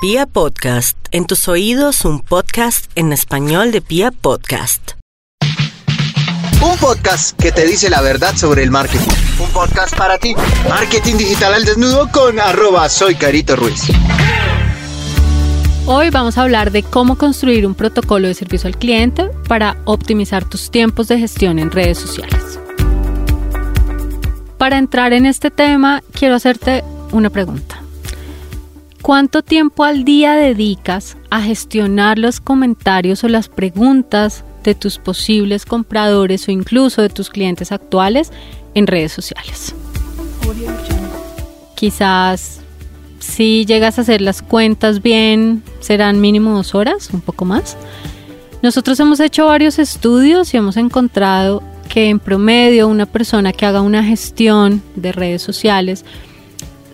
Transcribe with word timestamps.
Pia 0.00 0.26
Podcast, 0.26 0.96
en 1.10 1.26
tus 1.26 1.48
oídos 1.48 2.04
un 2.04 2.20
podcast 2.20 2.88
en 2.94 3.12
español 3.12 3.72
de 3.72 3.80
Pia 3.80 4.12
Podcast. 4.12 4.92
Un 6.62 6.78
podcast 6.78 7.36
que 7.36 7.50
te 7.50 7.66
dice 7.66 7.90
la 7.90 8.00
verdad 8.00 8.36
sobre 8.36 8.62
el 8.62 8.70
marketing. 8.70 9.10
Un 9.40 9.50
podcast 9.50 9.96
para 9.96 10.16
ti. 10.18 10.36
Marketing 10.68 11.16
digital 11.16 11.52
al 11.52 11.64
desnudo 11.64 12.08
con 12.12 12.38
arroba 12.38 12.88
soy 12.88 13.16
Carito 13.16 13.56
Ruiz. 13.56 13.88
Hoy 15.86 16.10
vamos 16.10 16.38
a 16.38 16.42
hablar 16.42 16.70
de 16.70 16.84
cómo 16.84 17.18
construir 17.18 17.66
un 17.66 17.74
protocolo 17.74 18.28
de 18.28 18.34
servicio 18.34 18.68
al 18.68 18.76
cliente 18.76 19.28
para 19.48 19.78
optimizar 19.84 20.44
tus 20.44 20.70
tiempos 20.70 21.08
de 21.08 21.18
gestión 21.18 21.58
en 21.58 21.72
redes 21.72 21.98
sociales. 21.98 22.60
Para 24.58 24.78
entrar 24.78 25.12
en 25.12 25.26
este 25.26 25.50
tema, 25.50 26.04
quiero 26.12 26.36
hacerte 26.36 26.84
una 27.10 27.30
pregunta. 27.30 27.82
¿Cuánto 29.08 29.40
tiempo 29.42 29.84
al 29.84 30.04
día 30.04 30.34
dedicas 30.34 31.16
a 31.30 31.40
gestionar 31.40 32.18
los 32.18 32.40
comentarios 32.40 33.24
o 33.24 33.28
las 33.28 33.48
preguntas 33.48 34.44
de 34.64 34.74
tus 34.74 34.98
posibles 34.98 35.64
compradores 35.64 36.46
o 36.46 36.50
incluso 36.50 37.00
de 37.00 37.08
tus 37.08 37.30
clientes 37.30 37.72
actuales 37.72 38.30
en 38.74 38.86
redes 38.86 39.12
sociales? 39.12 39.74
Quizás 41.74 42.60
si 43.18 43.64
llegas 43.64 43.96
a 43.96 44.02
hacer 44.02 44.20
las 44.20 44.42
cuentas 44.42 45.00
bien, 45.00 45.62
serán 45.80 46.20
mínimo 46.20 46.54
dos 46.54 46.74
horas, 46.74 47.08
un 47.10 47.22
poco 47.22 47.46
más. 47.46 47.78
Nosotros 48.60 49.00
hemos 49.00 49.20
hecho 49.20 49.46
varios 49.46 49.78
estudios 49.78 50.52
y 50.52 50.58
hemos 50.58 50.76
encontrado 50.76 51.62
que 51.88 52.10
en 52.10 52.20
promedio 52.20 52.86
una 52.86 53.06
persona 53.06 53.54
que 53.54 53.64
haga 53.64 53.80
una 53.80 54.04
gestión 54.04 54.82
de 54.96 55.12
redes 55.12 55.40
sociales 55.40 56.04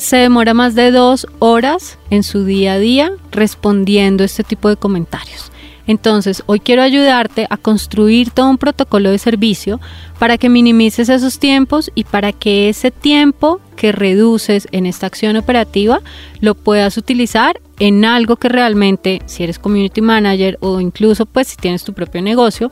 se 0.04 0.18
demora 0.18 0.52
más 0.52 0.74
de 0.74 0.90
dos 0.90 1.26
horas 1.38 1.98
en 2.10 2.22
su 2.22 2.44
día 2.44 2.74
a 2.74 2.78
día 2.78 3.12
respondiendo 3.32 4.22
este 4.22 4.44
tipo 4.44 4.68
de 4.68 4.76
comentarios. 4.76 5.50
Entonces, 5.86 6.42
hoy 6.46 6.60
quiero 6.60 6.82
ayudarte 6.82 7.46
a 7.48 7.56
construir 7.56 8.30
todo 8.30 8.48
un 8.48 8.58
protocolo 8.58 9.10
de 9.10 9.18
servicio 9.18 9.80
para 10.18 10.38
que 10.38 10.48
minimices 10.48 11.08
esos 11.08 11.38
tiempos 11.38 11.90
y 11.94 12.04
para 12.04 12.32
que 12.32 12.68
ese 12.68 12.90
tiempo 12.90 13.60
que 13.76 13.92
reduces 13.92 14.68
en 14.72 14.86
esta 14.86 15.06
acción 15.06 15.36
operativa 15.36 16.00
lo 16.40 16.54
puedas 16.54 16.96
utilizar 16.96 17.60
en 17.78 18.04
algo 18.04 18.36
que 18.36 18.48
realmente, 18.48 19.22
si 19.26 19.42
eres 19.42 19.58
community 19.58 20.00
manager 20.00 20.58
o 20.60 20.80
incluso 20.80 21.26
pues 21.26 21.48
si 21.48 21.56
tienes 21.56 21.82
tu 21.82 21.92
propio 21.92 22.22
negocio, 22.22 22.70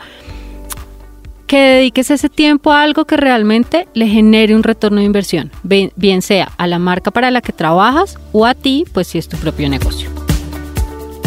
que 1.52 1.58
dediques 1.58 2.10
ese 2.10 2.30
tiempo 2.30 2.72
a 2.72 2.80
algo 2.80 3.04
que 3.04 3.18
realmente 3.18 3.86
le 3.92 4.06
genere 4.06 4.56
un 4.56 4.62
retorno 4.62 5.00
de 5.00 5.04
inversión, 5.04 5.50
bien 5.62 6.22
sea 6.22 6.50
a 6.56 6.66
la 6.66 6.78
marca 6.78 7.10
para 7.10 7.30
la 7.30 7.42
que 7.42 7.52
trabajas 7.52 8.18
o 8.32 8.46
a 8.46 8.54
ti, 8.54 8.86
pues 8.94 9.08
si 9.08 9.18
es 9.18 9.28
tu 9.28 9.36
propio 9.36 9.68
negocio. 9.68 10.08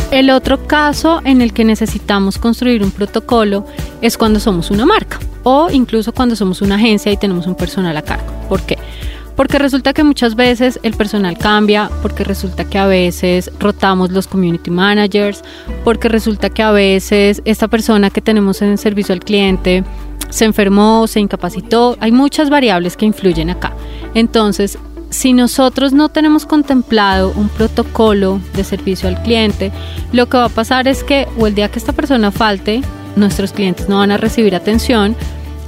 El 0.09 0.31
otro 0.31 0.65
caso 0.65 1.21
en 1.25 1.43
el 1.43 1.53
que 1.53 1.63
necesitamos 1.63 2.39
construir 2.39 2.81
un 2.81 2.89
protocolo 2.89 3.67
es 4.01 4.17
cuando 4.17 4.39
somos 4.39 4.71
una 4.71 4.87
marca 4.87 5.19
o 5.43 5.69
incluso 5.69 6.11
cuando 6.11 6.35
somos 6.35 6.63
una 6.63 6.73
agencia 6.73 7.11
y 7.11 7.17
tenemos 7.17 7.45
un 7.45 7.53
personal 7.53 7.95
a 7.95 8.01
cargo. 8.01 8.25
¿Por 8.49 8.63
qué? 8.63 8.79
Porque 9.35 9.59
resulta 9.59 9.93
que 9.93 10.03
muchas 10.03 10.35
veces 10.35 10.79
el 10.81 10.93
personal 10.93 11.37
cambia, 11.37 11.89
porque 12.01 12.23
resulta 12.23 12.63
que 12.63 12.77
a 12.77 12.87
veces 12.87 13.51
rotamos 13.59 14.11
los 14.11 14.27
community 14.27 14.71
managers, 14.71 15.43
porque 15.83 16.07
resulta 16.07 16.49
que 16.49 16.63
a 16.63 16.71
veces 16.71 17.41
esta 17.45 17.67
persona 17.67 18.09
que 18.09 18.21
tenemos 18.21 18.61
en 18.61 18.77
servicio 18.77 19.13
al 19.13 19.19
cliente 19.19 19.83
se 20.35 20.43
enfermó, 20.43 21.07
se 21.07 21.21
incapacitó, 21.21 21.95
hay 22.01 22.11
muchas 22.11 22.49
variables 22.49 22.97
que 22.97 23.05
influyen 23.05 23.49
acá. 23.49 23.73
Entonces, 24.13 24.77
si 25.09 25.31
nosotros 25.31 25.93
no 25.93 26.09
tenemos 26.09 26.45
contemplado 26.45 27.31
un 27.37 27.47
protocolo 27.47 28.41
de 28.53 28.65
servicio 28.65 29.07
al 29.07 29.21
cliente, 29.23 29.71
lo 30.11 30.27
que 30.27 30.35
va 30.35 30.45
a 30.45 30.49
pasar 30.49 30.89
es 30.89 31.05
que 31.05 31.25
o 31.39 31.47
el 31.47 31.55
día 31.55 31.71
que 31.71 31.79
esta 31.79 31.93
persona 31.93 32.31
falte, 32.31 32.81
nuestros 33.15 33.53
clientes 33.53 33.87
no 33.87 33.99
van 33.99 34.11
a 34.11 34.17
recibir 34.17 34.55
atención, 34.55 35.15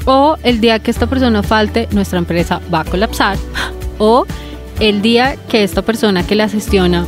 o 0.03 0.35
el 0.43 0.59
día 0.59 0.79
que 0.79 0.91
esta 0.91 1.07
persona 1.07 1.43
falte, 1.43 1.87
nuestra 1.91 2.19
empresa 2.19 2.59
va 2.73 2.81
a 2.81 2.85
colapsar, 2.85 3.37
o 3.99 4.25
el 4.81 5.01
día 5.01 5.37
que 5.47 5.63
esta 5.63 5.81
persona 5.81 6.27
que 6.27 6.35
la 6.35 6.49
gestiona 6.49 7.05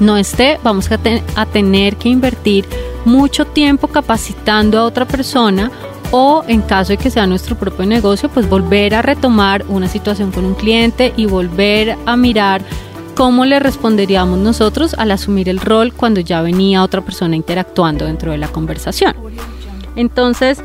no 0.00 0.16
esté, 0.16 0.58
vamos 0.64 0.90
a, 0.90 0.98
a 1.36 1.46
tener 1.46 1.94
que 1.98 2.08
invertir 2.08 2.64
mucho 3.04 3.44
tiempo 3.44 3.86
capacitando 3.86 4.76
a 4.78 4.84
otra 4.84 5.06
persona 5.06 5.70
o 6.10 6.44
en 6.48 6.62
caso 6.62 6.92
de 6.92 6.98
que 6.98 7.10
sea 7.10 7.26
nuestro 7.26 7.56
propio 7.56 7.86
negocio, 7.86 8.28
pues 8.28 8.48
volver 8.48 8.94
a 8.94 9.02
retomar 9.02 9.64
una 9.68 9.88
situación 9.88 10.32
con 10.32 10.44
un 10.44 10.54
cliente 10.54 11.12
y 11.16 11.26
volver 11.26 11.96
a 12.06 12.16
mirar 12.16 12.62
cómo 13.14 13.44
le 13.44 13.58
responderíamos 13.60 14.38
nosotros 14.38 14.94
al 14.94 15.10
asumir 15.10 15.48
el 15.48 15.60
rol 15.60 15.92
cuando 15.92 16.20
ya 16.20 16.42
venía 16.42 16.82
otra 16.82 17.02
persona 17.02 17.36
interactuando 17.36 18.06
dentro 18.06 18.32
de 18.32 18.38
la 18.38 18.48
conversación. 18.48 19.14
Entonces, 19.96 20.62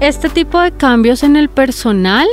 este 0.00 0.28
tipo 0.28 0.60
de 0.60 0.72
cambios 0.72 1.22
en 1.22 1.36
el 1.36 1.48
personal 1.48 2.26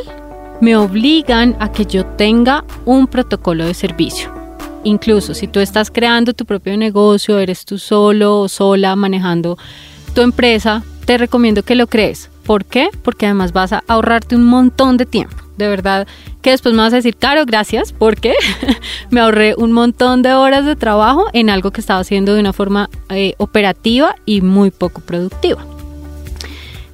me 0.61 0.75
obligan 0.75 1.55
a 1.59 1.71
que 1.71 1.85
yo 1.85 2.05
tenga 2.05 2.65
un 2.85 3.07
protocolo 3.07 3.65
de 3.65 3.73
servicio. 3.73 4.33
Incluso 4.83 5.33
si 5.33 5.47
tú 5.47 5.59
estás 5.59 5.91
creando 5.91 6.33
tu 6.33 6.45
propio 6.45 6.75
negocio, 6.77 7.37
eres 7.37 7.65
tú 7.65 7.77
solo 7.77 8.39
o 8.39 8.49
sola 8.49 8.95
manejando 8.95 9.57
tu 10.13 10.21
empresa, 10.21 10.83
te 11.09 11.17
recomiendo 11.17 11.63
que 11.63 11.73
lo 11.73 11.87
crees. 11.87 12.29
¿Por 12.45 12.65
qué? 12.65 12.89
Porque 13.01 13.25
además 13.25 13.51
vas 13.51 13.73
a 13.73 13.83
ahorrarte 13.87 14.35
un 14.35 14.43
montón 14.43 14.95
de 14.97 15.07
tiempo. 15.07 15.37
De 15.57 15.67
verdad 15.67 16.07
que 16.43 16.51
después 16.51 16.75
me 16.75 16.83
vas 16.83 16.93
a 16.93 16.97
decir, 16.97 17.15
Caro, 17.15 17.47
gracias, 17.47 17.93
porque 17.93 18.35
me 19.09 19.19
ahorré 19.19 19.55
un 19.55 19.71
montón 19.71 20.21
de 20.21 20.35
horas 20.35 20.67
de 20.67 20.75
trabajo 20.75 21.25
en 21.33 21.49
algo 21.49 21.71
que 21.71 21.81
estaba 21.81 21.99
haciendo 21.99 22.35
de 22.35 22.41
una 22.41 22.53
forma 22.53 22.91
eh, 23.09 23.33
operativa 23.39 24.13
y 24.27 24.41
muy 24.41 24.69
poco 24.69 25.01
productiva. 25.01 25.65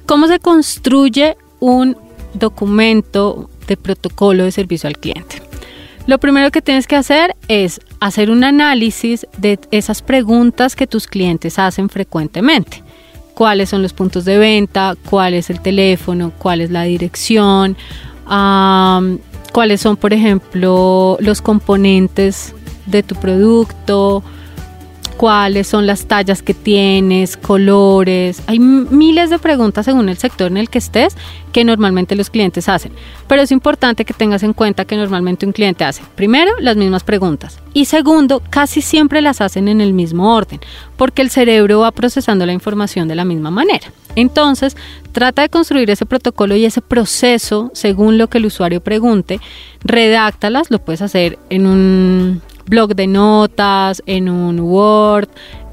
¿Cómo 0.06 0.28
se 0.28 0.38
construye 0.38 1.36
un 1.60 1.94
documento 2.32 3.50
de 3.66 3.76
protocolo 3.76 4.44
de 4.44 4.50
servicio 4.50 4.88
al 4.88 4.96
cliente? 4.96 5.42
Lo 6.06 6.16
primero 6.16 6.50
que 6.50 6.62
tienes 6.62 6.86
que 6.86 6.96
hacer 6.96 7.36
es 7.48 7.82
hacer 8.00 8.30
un 8.30 8.44
análisis 8.44 9.26
de 9.36 9.58
esas 9.72 10.00
preguntas 10.00 10.74
que 10.74 10.86
tus 10.86 11.06
clientes 11.06 11.58
hacen 11.58 11.90
frecuentemente 11.90 12.85
cuáles 13.36 13.68
son 13.68 13.82
los 13.82 13.92
puntos 13.92 14.24
de 14.24 14.38
venta, 14.38 14.96
cuál 15.10 15.34
es 15.34 15.50
el 15.50 15.60
teléfono, 15.60 16.32
cuál 16.38 16.62
es 16.62 16.70
la 16.70 16.84
dirección, 16.84 17.76
cuáles 19.52 19.80
son, 19.82 19.98
por 19.98 20.14
ejemplo, 20.14 21.18
los 21.20 21.42
componentes 21.42 22.54
de 22.86 23.02
tu 23.02 23.14
producto, 23.14 24.24
cuáles 25.16 25.66
son 25.66 25.86
las 25.86 26.06
tallas 26.06 26.42
que 26.42 26.54
tienes, 26.54 27.36
colores. 27.36 28.42
Hay 28.46 28.58
miles 28.58 29.30
de 29.30 29.38
preguntas 29.38 29.86
según 29.86 30.08
el 30.08 30.16
sector 30.16 30.50
en 30.50 30.56
el 30.56 30.68
que 30.68 30.78
estés 30.78 31.16
que 31.52 31.64
normalmente 31.64 32.16
los 32.16 32.30
clientes 32.30 32.68
hacen. 32.68 32.92
Pero 33.26 33.42
es 33.42 33.50
importante 33.50 34.04
que 34.04 34.14
tengas 34.14 34.42
en 34.42 34.52
cuenta 34.52 34.84
que 34.84 34.96
normalmente 34.96 35.46
un 35.46 35.52
cliente 35.52 35.84
hace, 35.84 36.02
primero, 36.14 36.52
las 36.60 36.76
mismas 36.76 37.02
preguntas 37.04 37.58
y 37.76 37.84
segundo, 37.84 38.42
casi 38.48 38.80
siempre 38.80 39.20
las 39.20 39.42
hacen 39.42 39.68
en 39.68 39.82
el 39.82 39.92
mismo 39.92 40.34
orden, 40.34 40.60
porque 40.96 41.20
el 41.20 41.28
cerebro 41.28 41.80
va 41.80 41.90
procesando 41.90 42.46
la 42.46 42.54
información 42.54 43.06
de 43.06 43.14
la 43.14 43.26
misma 43.26 43.50
manera. 43.50 43.92
Entonces, 44.14 44.78
trata 45.12 45.42
de 45.42 45.50
construir 45.50 45.90
ese 45.90 46.06
protocolo 46.06 46.56
y 46.56 46.64
ese 46.64 46.80
proceso 46.80 47.70
según 47.74 48.16
lo 48.16 48.28
que 48.28 48.38
el 48.38 48.46
usuario 48.46 48.80
pregunte, 48.80 49.40
redáctalas, 49.80 50.70
lo 50.70 50.78
puedes 50.78 51.02
hacer 51.02 51.38
en 51.50 51.66
un 51.66 52.40
blog 52.66 52.94
de 52.94 53.06
notas, 53.06 54.02
en 54.06 54.28
un 54.28 54.60
Word, 54.60 55.28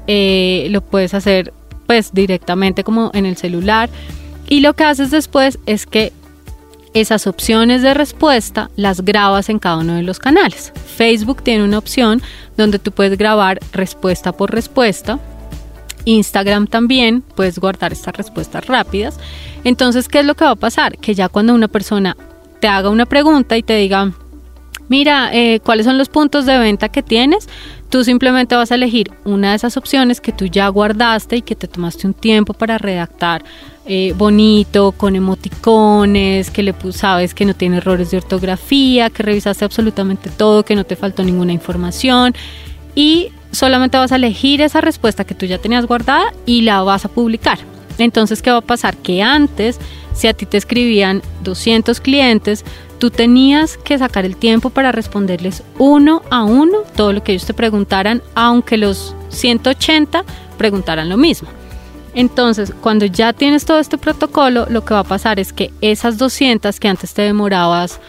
eh, 0.06 0.68
lo 0.70 0.80
puedes 0.80 1.14
hacer 1.14 1.52
pues 1.86 2.12
directamente 2.12 2.84
como 2.84 3.10
en 3.14 3.26
el 3.26 3.36
celular. 3.36 3.90
Y 4.48 4.60
lo 4.60 4.74
que 4.74 4.84
haces 4.84 5.10
después 5.10 5.58
es 5.66 5.86
que 5.86 6.12
esas 6.94 7.26
opciones 7.26 7.82
de 7.82 7.92
respuesta 7.92 8.70
las 8.76 9.04
grabas 9.04 9.48
en 9.48 9.58
cada 9.58 9.78
uno 9.78 9.94
de 9.94 10.02
los 10.02 10.18
canales. 10.18 10.72
Facebook 10.96 11.42
tiene 11.42 11.64
una 11.64 11.78
opción 11.78 12.22
donde 12.56 12.78
tú 12.78 12.92
puedes 12.92 13.18
grabar 13.18 13.58
respuesta 13.72 14.32
por 14.32 14.52
respuesta. 14.52 15.18
Instagram 16.04 16.66
también 16.66 17.22
puedes 17.22 17.58
guardar 17.58 17.92
estas 17.92 18.16
respuestas 18.16 18.66
rápidas. 18.66 19.18
Entonces, 19.64 20.08
¿qué 20.08 20.20
es 20.20 20.26
lo 20.26 20.34
que 20.34 20.44
va 20.44 20.52
a 20.52 20.56
pasar? 20.56 20.98
Que 20.98 21.14
ya 21.14 21.28
cuando 21.28 21.54
una 21.54 21.68
persona 21.68 22.16
te 22.60 22.68
haga 22.68 22.90
una 22.90 23.06
pregunta 23.06 23.56
y 23.56 23.62
te 23.62 23.76
diga, 23.76 24.12
mira, 24.88 25.30
eh, 25.32 25.60
¿cuáles 25.60 25.86
son 25.86 25.98
los 25.98 26.08
puntos 26.08 26.46
de 26.46 26.58
venta 26.58 26.88
que 26.88 27.02
tienes? 27.02 27.48
Tú 27.90 28.04
simplemente 28.04 28.56
vas 28.56 28.72
a 28.72 28.74
elegir 28.74 29.12
una 29.24 29.50
de 29.50 29.56
esas 29.56 29.76
opciones 29.76 30.20
que 30.20 30.32
tú 30.32 30.46
ya 30.46 30.68
guardaste 30.68 31.36
y 31.36 31.42
que 31.42 31.54
te 31.54 31.68
tomaste 31.68 32.06
un 32.06 32.14
tiempo 32.14 32.52
para 32.54 32.78
redactar 32.78 33.44
eh, 33.86 34.14
bonito, 34.16 34.92
con 34.92 35.14
emoticones, 35.14 36.50
que 36.50 36.62
le 36.62 36.74
sabes 36.92 37.34
que 37.34 37.44
no 37.44 37.54
tiene 37.54 37.76
errores 37.76 38.10
de 38.10 38.16
ortografía, 38.16 39.10
que 39.10 39.22
revisaste 39.22 39.64
absolutamente 39.64 40.30
todo, 40.30 40.64
que 40.64 40.74
no 40.74 40.84
te 40.84 40.96
faltó 40.96 41.22
ninguna 41.22 41.52
información 41.52 42.34
y 42.94 43.28
solamente 43.52 43.98
vas 43.98 44.12
a 44.12 44.16
elegir 44.16 44.62
esa 44.62 44.80
respuesta 44.80 45.24
que 45.24 45.34
tú 45.34 45.46
ya 45.46 45.58
tenías 45.58 45.86
guardada 45.86 46.32
y 46.46 46.62
la 46.62 46.82
vas 46.82 47.04
a 47.04 47.08
publicar. 47.08 47.58
Entonces, 47.98 48.42
¿qué 48.42 48.50
va 48.50 48.58
a 48.58 48.62
pasar? 48.62 48.96
Que 48.96 49.22
antes 49.22 49.78
Si 50.14 50.28
a 50.28 50.32
ti 50.34 50.46
te 50.46 50.56
escribían 50.56 51.22
200 51.42 52.00
clientes, 52.00 52.64
tú 52.98 53.10
tenías 53.10 53.76
que 53.76 53.98
sacar 53.98 54.24
el 54.24 54.36
tiempo 54.36 54.70
para 54.70 54.92
responderles 54.92 55.62
uno 55.78 56.22
a 56.30 56.44
uno 56.44 56.78
todo 56.96 57.12
lo 57.12 57.22
que 57.22 57.32
ellos 57.32 57.46
te 57.46 57.54
preguntaran, 57.54 58.22
aunque 58.34 58.78
los 58.78 59.14
180 59.28 60.24
preguntaran 60.56 61.08
lo 61.08 61.16
mismo. 61.16 61.48
Entonces, 62.14 62.72
cuando 62.80 63.06
ya 63.06 63.32
tienes 63.32 63.64
todo 63.64 63.80
este 63.80 63.98
protocolo, 63.98 64.66
lo 64.70 64.84
que 64.84 64.94
va 64.94 65.00
a 65.00 65.04
pasar 65.04 65.40
es 65.40 65.52
que 65.52 65.72
esas 65.80 66.16
200 66.16 66.78
que 66.78 66.88
antes 66.88 67.12
te 67.12 67.22
demorabas 67.22 68.00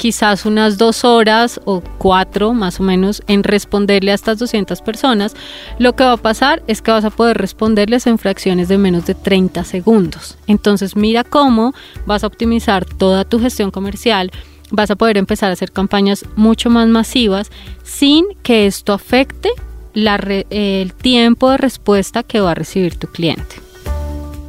quizás 0.00 0.46
unas 0.46 0.78
dos 0.78 1.04
horas 1.04 1.60
o 1.66 1.82
cuatro 1.98 2.54
más 2.54 2.80
o 2.80 2.82
menos 2.82 3.22
en 3.26 3.44
responderle 3.44 4.12
a 4.12 4.14
estas 4.14 4.38
200 4.38 4.80
personas, 4.80 5.36
lo 5.78 5.94
que 5.94 6.04
va 6.04 6.12
a 6.12 6.16
pasar 6.16 6.62
es 6.66 6.80
que 6.80 6.90
vas 6.90 7.04
a 7.04 7.10
poder 7.10 7.36
responderles 7.36 8.06
en 8.06 8.16
fracciones 8.16 8.68
de 8.68 8.78
menos 8.78 9.04
de 9.04 9.14
30 9.14 9.62
segundos. 9.64 10.38
Entonces 10.46 10.96
mira 10.96 11.22
cómo 11.22 11.74
vas 12.06 12.24
a 12.24 12.28
optimizar 12.28 12.86
toda 12.86 13.26
tu 13.26 13.40
gestión 13.40 13.70
comercial, 13.70 14.30
vas 14.70 14.90
a 14.90 14.96
poder 14.96 15.18
empezar 15.18 15.50
a 15.50 15.52
hacer 15.52 15.70
campañas 15.70 16.24
mucho 16.34 16.70
más 16.70 16.88
masivas 16.88 17.50
sin 17.82 18.24
que 18.42 18.64
esto 18.64 18.94
afecte 18.94 19.50
el 19.92 20.94
tiempo 20.94 21.50
de 21.50 21.58
respuesta 21.58 22.22
que 22.22 22.40
va 22.40 22.52
a 22.52 22.54
recibir 22.54 22.96
tu 22.96 23.06
cliente. 23.06 23.56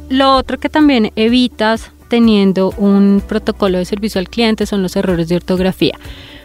Lo 0.08 0.34
otro 0.34 0.58
que 0.58 0.70
también 0.70 1.12
evitas 1.14 1.90
teniendo 2.12 2.74
un 2.76 3.22
protocolo 3.26 3.78
de 3.78 3.86
servicio 3.86 4.18
al 4.18 4.28
cliente 4.28 4.66
son 4.66 4.82
los 4.82 4.96
errores 4.96 5.30
de 5.30 5.36
ortografía. 5.36 5.98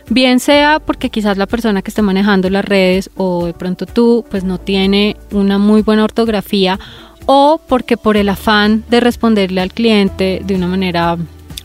Bien 0.10 0.40
sea 0.40 0.80
porque 0.80 1.10
quizás 1.10 1.36
la 1.36 1.46
persona 1.46 1.82
que 1.82 1.92
esté 1.92 2.02
manejando 2.02 2.50
las 2.50 2.64
redes 2.64 3.10
o 3.18 3.48
de 3.48 3.54
pronto 3.54 3.86
tú 3.86 4.24
pues 4.32 4.46
no 4.46 4.60
tiene 4.60 5.18
una 5.30 5.58
muy 5.58 5.82
buena 5.82 6.06
ortografía 6.06 6.80
o 7.26 7.60
porque 7.68 7.98
por 7.98 8.16
el 8.16 8.30
afán 8.30 8.86
de 8.90 9.02
responderle 9.02 9.60
al 9.60 9.74
cliente 9.74 10.42
de 10.42 10.56
una 10.56 10.68
manera 10.68 11.18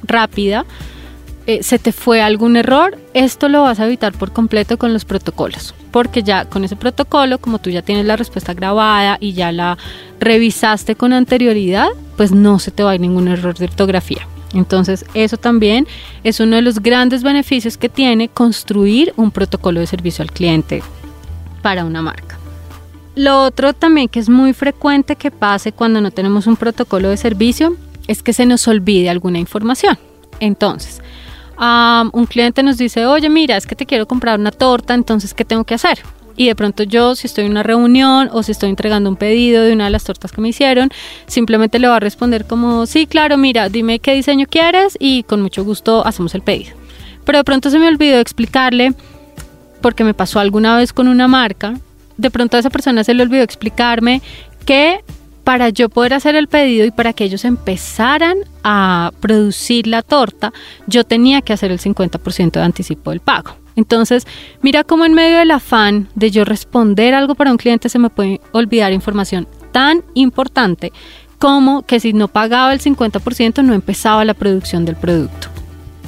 rápida 0.02 0.64
eh, 1.46 1.62
se 1.62 1.78
te 1.78 1.92
fue 1.92 2.22
algún 2.22 2.56
error, 2.56 2.96
esto 3.14 3.48
lo 3.48 3.62
vas 3.62 3.80
a 3.80 3.86
evitar 3.86 4.12
por 4.12 4.32
completo 4.32 4.78
con 4.78 4.92
los 4.92 5.04
protocolos, 5.04 5.74
porque 5.90 6.22
ya 6.22 6.44
con 6.44 6.62
ese 6.62 6.76
protocolo, 6.76 7.38
como 7.38 7.58
tú 7.58 7.68
ya 7.68 7.82
tienes 7.82 8.06
la 8.06 8.14
respuesta 8.14 8.54
grabada 8.54 9.16
y 9.18 9.32
ya 9.32 9.50
la 9.50 9.76
revisaste 10.20 10.94
con 10.94 11.12
anterioridad, 11.12 11.88
pues 12.22 12.30
no 12.30 12.60
se 12.60 12.70
te 12.70 12.84
va 12.84 12.92
a 12.92 12.94
ir 12.94 13.00
ningún 13.00 13.26
error 13.26 13.58
de 13.58 13.64
ortografía. 13.64 14.28
Entonces, 14.54 15.04
eso 15.12 15.36
también 15.38 15.88
es 16.22 16.38
uno 16.38 16.54
de 16.54 16.62
los 16.62 16.78
grandes 16.78 17.24
beneficios 17.24 17.76
que 17.76 17.88
tiene 17.88 18.28
construir 18.28 19.12
un 19.16 19.32
protocolo 19.32 19.80
de 19.80 19.88
servicio 19.88 20.22
al 20.22 20.30
cliente 20.30 20.84
para 21.62 21.84
una 21.84 22.00
marca. 22.00 22.38
Lo 23.16 23.42
otro 23.42 23.72
también 23.72 24.08
que 24.08 24.20
es 24.20 24.28
muy 24.28 24.52
frecuente 24.52 25.16
que 25.16 25.32
pase 25.32 25.72
cuando 25.72 26.00
no 26.00 26.12
tenemos 26.12 26.46
un 26.46 26.54
protocolo 26.54 27.08
de 27.08 27.16
servicio 27.16 27.76
es 28.06 28.22
que 28.22 28.32
se 28.32 28.46
nos 28.46 28.68
olvide 28.68 29.10
alguna 29.10 29.40
información. 29.40 29.98
Entonces, 30.38 31.00
un 31.58 32.26
cliente 32.26 32.62
nos 32.62 32.78
dice, 32.78 33.04
oye, 33.04 33.28
mira, 33.28 33.56
es 33.56 33.66
que 33.66 33.74
te 33.74 33.84
quiero 33.84 34.06
comprar 34.06 34.38
una 34.38 34.52
torta, 34.52 34.94
entonces, 34.94 35.34
¿qué 35.34 35.44
tengo 35.44 35.64
que 35.64 35.74
hacer? 35.74 35.98
Y 36.36 36.46
de 36.46 36.54
pronto 36.54 36.82
yo, 36.82 37.14
si 37.14 37.26
estoy 37.26 37.44
en 37.44 37.52
una 37.52 37.62
reunión 37.62 38.28
o 38.32 38.42
si 38.42 38.52
estoy 38.52 38.70
entregando 38.70 39.10
un 39.10 39.16
pedido 39.16 39.62
de 39.62 39.72
una 39.72 39.84
de 39.84 39.90
las 39.90 40.04
tortas 40.04 40.32
que 40.32 40.40
me 40.40 40.48
hicieron, 40.48 40.90
simplemente 41.26 41.78
le 41.78 41.88
voy 41.88 41.96
a 41.96 42.00
responder 42.00 42.46
como, 42.46 42.86
sí, 42.86 43.06
claro, 43.06 43.36
mira, 43.36 43.68
dime 43.68 43.98
qué 43.98 44.14
diseño 44.14 44.46
quieres 44.48 44.96
y 44.98 45.22
con 45.24 45.42
mucho 45.42 45.64
gusto 45.64 46.06
hacemos 46.06 46.34
el 46.34 46.42
pedido. 46.42 46.76
Pero 47.24 47.38
de 47.38 47.44
pronto 47.44 47.70
se 47.70 47.78
me 47.78 47.88
olvidó 47.88 48.18
explicarle, 48.18 48.94
porque 49.80 50.04
me 50.04 50.14
pasó 50.14 50.40
alguna 50.40 50.76
vez 50.76 50.92
con 50.92 51.08
una 51.08 51.28
marca, 51.28 51.74
de 52.16 52.30
pronto 52.30 52.56
a 52.56 52.60
esa 52.60 52.70
persona 52.70 53.04
se 53.04 53.14
le 53.14 53.22
olvidó 53.22 53.42
explicarme 53.42 54.22
que 54.64 55.04
para 55.44 55.68
yo 55.70 55.88
poder 55.88 56.14
hacer 56.14 56.34
el 56.34 56.48
pedido 56.48 56.86
y 56.86 56.90
para 56.90 57.12
que 57.12 57.24
ellos 57.24 57.44
empezaran 57.44 58.38
a 58.62 59.12
producir 59.20 59.86
la 59.86 60.02
torta, 60.02 60.52
yo 60.86 61.04
tenía 61.04 61.42
que 61.42 61.52
hacer 61.52 61.70
el 61.72 61.80
50% 61.80 62.52
de 62.52 62.62
anticipo 62.62 63.10
del 63.10 63.20
pago. 63.20 63.56
Entonces, 63.74 64.26
mira 64.60 64.84
cómo 64.84 65.04
en 65.04 65.14
medio 65.14 65.38
del 65.38 65.50
afán 65.50 66.08
de 66.14 66.30
yo 66.30 66.44
responder 66.44 67.14
algo 67.14 67.34
para 67.34 67.50
un 67.50 67.56
cliente 67.56 67.88
se 67.88 67.98
me 67.98 68.10
puede 68.10 68.40
olvidar 68.52 68.92
información 68.92 69.48
tan 69.72 70.04
importante 70.14 70.92
como 71.38 71.82
que 71.82 71.98
si 71.98 72.12
no 72.12 72.28
pagaba 72.28 72.72
el 72.72 72.80
50% 72.80 73.64
no 73.64 73.74
empezaba 73.74 74.24
la 74.24 74.34
producción 74.34 74.84
del 74.84 74.96
producto. 74.96 75.48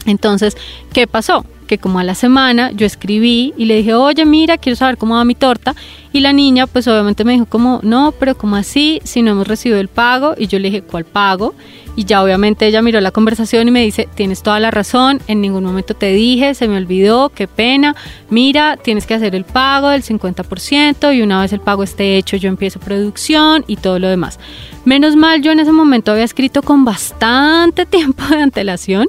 Entonces, 0.07 0.57
¿qué 0.93 1.07
pasó? 1.07 1.45
Que 1.67 1.79
como 1.79 1.99
a 1.99 2.05
la 2.05 2.15
semana 2.15 2.71
yo 2.73 2.87
escribí 2.87 3.53
y 3.57 3.65
le 3.65 3.77
dije, 3.77 3.95
oye, 3.95 4.25
mira, 4.25 4.59
quiero 4.59 4.77
saber 4.77 4.97
cómo 4.97 5.15
va 5.15 5.25
mi 5.25 5.35
torta. 5.35 5.75
Y 6.13 6.21
la 6.21 6.33
niña, 6.33 6.67
pues 6.67 6.87
obviamente 6.87 7.25
me 7.25 7.33
dijo 7.33 7.47
como, 7.47 7.81
no, 7.83 8.13
pero 8.19 8.37
como 8.37 8.57
así, 8.57 9.01
si 9.05 9.23
no 9.23 9.33
hemos 9.33 9.49
recibido 9.49 9.81
el 9.81 9.89
pago. 9.89 10.35
Y 10.39 10.47
yo 10.47 10.59
le 10.59 10.71
dije, 10.71 10.83
¿cuál 10.83 11.05
pago? 11.05 11.55
Y 11.97 12.05
ya 12.05 12.23
obviamente 12.23 12.67
ella 12.67 12.83
miró 12.83 13.01
la 13.01 13.11
conversación 13.11 13.69
y 13.69 13.71
me 13.71 13.83
dice, 13.83 14.09
tienes 14.15 14.43
toda 14.43 14.59
la 14.59 14.71
razón, 14.71 15.21
en 15.29 15.41
ningún 15.41 15.65
momento 15.65 15.95
te 15.95 16.13
dije, 16.13 16.55
se 16.55 16.67
me 16.67 16.77
olvidó, 16.77 17.29
qué 17.31 17.47
pena. 17.47 17.95
Mira, 18.31 18.77
tienes 18.77 19.07
que 19.07 19.15
hacer 19.15 19.35
el 19.35 19.45
pago 19.45 19.89
del 19.89 20.03
50% 20.03 21.17
y 21.17 21.23
una 21.23 21.41
vez 21.41 21.53
el 21.53 21.61
pago 21.61 21.85
esté 21.85 22.17
hecho 22.17 22.37
yo 22.37 22.49
empiezo 22.49 22.81
producción 22.81 23.65
y 23.69 23.77
todo 23.77 23.99
lo 23.99 24.09
demás. 24.09 24.41
Menos 24.85 25.17
mal 25.17 25.41
yo 25.41 25.53
en 25.53 25.61
ese 25.61 25.73
momento 25.73 26.13
había 26.13 26.25
escrito 26.25 26.63
con 26.63 26.85
bastante 26.85 27.87
tiempo 27.95 28.25
de 28.29 28.43
antelación 28.43 29.09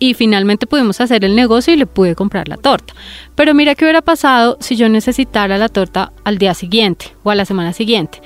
y 0.00 0.14
finalmente 0.14 0.66
pudimos 0.66 1.00
hacer 1.00 1.24
el 1.24 1.36
negocio 1.36 1.72
y 1.72 1.76
le 1.76 1.86
pude 1.86 2.16
comprar 2.16 2.48
la 2.48 2.56
torta. 2.56 2.94
Pero 3.36 3.54
mira 3.54 3.76
qué 3.76 3.84
hubiera 3.84 4.02
pasado 4.02 4.56
si 4.58 4.74
yo 4.74 4.88
necesitara 4.88 5.58
la 5.58 5.68
torta 5.68 6.12
al 6.24 6.38
día 6.38 6.54
siguiente 6.54 7.14
o 7.22 7.30
a 7.30 7.36
la 7.36 7.44
semana 7.44 7.72
siguiente. 7.72 8.20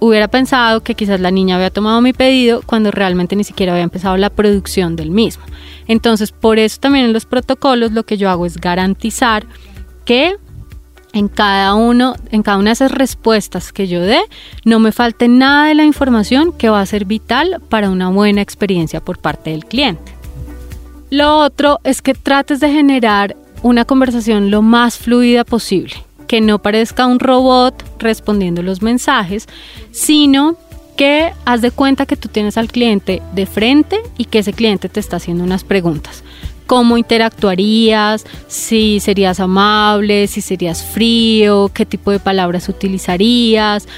Hubiera 0.00 0.28
pensado 0.28 0.82
que 0.82 0.94
quizás 0.94 1.20
la 1.20 1.30
niña 1.30 1.56
había 1.56 1.70
tomado 1.70 2.00
mi 2.00 2.12
pedido 2.12 2.62
cuando 2.64 2.90
realmente 2.90 3.36
ni 3.36 3.44
siquiera 3.44 3.72
había 3.72 3.84
empezado 3.84 4.16
la 4.16 4.30
producción 4.30 4.96
del 4.96 5.10
mismo. 5.10 5.44
Entonces, 5.86 6.32
por 6.32 6.58
eso 6.58 6.80
también 6.80 7.04
en 7.04 7.12
los 7.12 7.26
protocolos 7.26 7.92
lo 7.92 8.04
que 8.04 8.16
yo 8.16 8.30
hago 8.30 8.46
es 8.46 8.56
garantizar 8.56 9.46
que 10.04 10.36
en 11.12 11.28
cada 11.28 11.74
uno, 11.74 12.14
en 12.30 12.42
cada 12.42 12.58
una 12.58 12.70
de 12.70 12.74
esas 12.74 12.92
respuestas 12.92 13.72
que 13.72 13.88
yo 13.88 14.00
dé, 14.00 14.20
no 14.64 14.78
me 14.78 14.92
falte 14.92 15.28
nada 15.28 15.66
de 15.66 15.74
la 15.74 15.84
información 15.84 16.52
que 16.52 16.70
va 16.70 16.80
a 16.80 16.86
ser 16.86 17.04
vital 17.04 17.60
para 17.68 17.90
una 17.90 18.08
buena 18.08 18.40
experiencia 18.40 19.00
por 19.00 19.18
parte 19.18 19.50
del 19.50 19.64
cliente. 19.64 20.17
Lo 21.10 21.38
otro 21.38 21.80
es 21.84 22.02
que 22.02 22.12
trates 22.12 22.60
de 22.60 22.70
generar 22.70 23.34
una 23.62 23.84
conversación 23.84 24.50
lo 24.50 24.60
más 24.60 24.98
fluida 24.98 25.44
posible, 25.44 25.94
que 26.26 26.40
no 26.42 26.58
parezca 26.58 27.06
un 27.06 27.18
robot 27.18 27.82
respondiendo 27.98 28.62
los 28.62 28.82
mensajes, 28.82 29.46
sino 29.90 30.56
que 30.96 31.32
haz 31.46 31.62
de 31.62 31.70
cuenta 31.70 32.04
que 32.04 32.16
tú 32.16 32.28
tienes 32.28 32.58
al 32.58 32.68
cliente 32.68 33.22
de 33.32 33.46
frente 33.46 34.00
y 34.18 34.26
que 34.26 34.40
ese 34.40 34.52
cliente 34.52 34.88
te 34.88 35.00
está 35.00 35.16
haciendo 35.16 35.44
unas 35.44 35.64
preguntas. 35.64 36.24
¿Cómo 36.66 36.98
interactuarías? 36.98 38.26
Si 38.46 39.00
serías 39.00 39.40
amable, 39.40 40.26
si 40.26 40.42
serías 40.42 40.84
frío, 40.84 41.70
qué 41.72 41.86
tipo 41.86 42.10
de 42.10 42.18
palabras 42.18 42.68
utilizarías. 42.68 43.88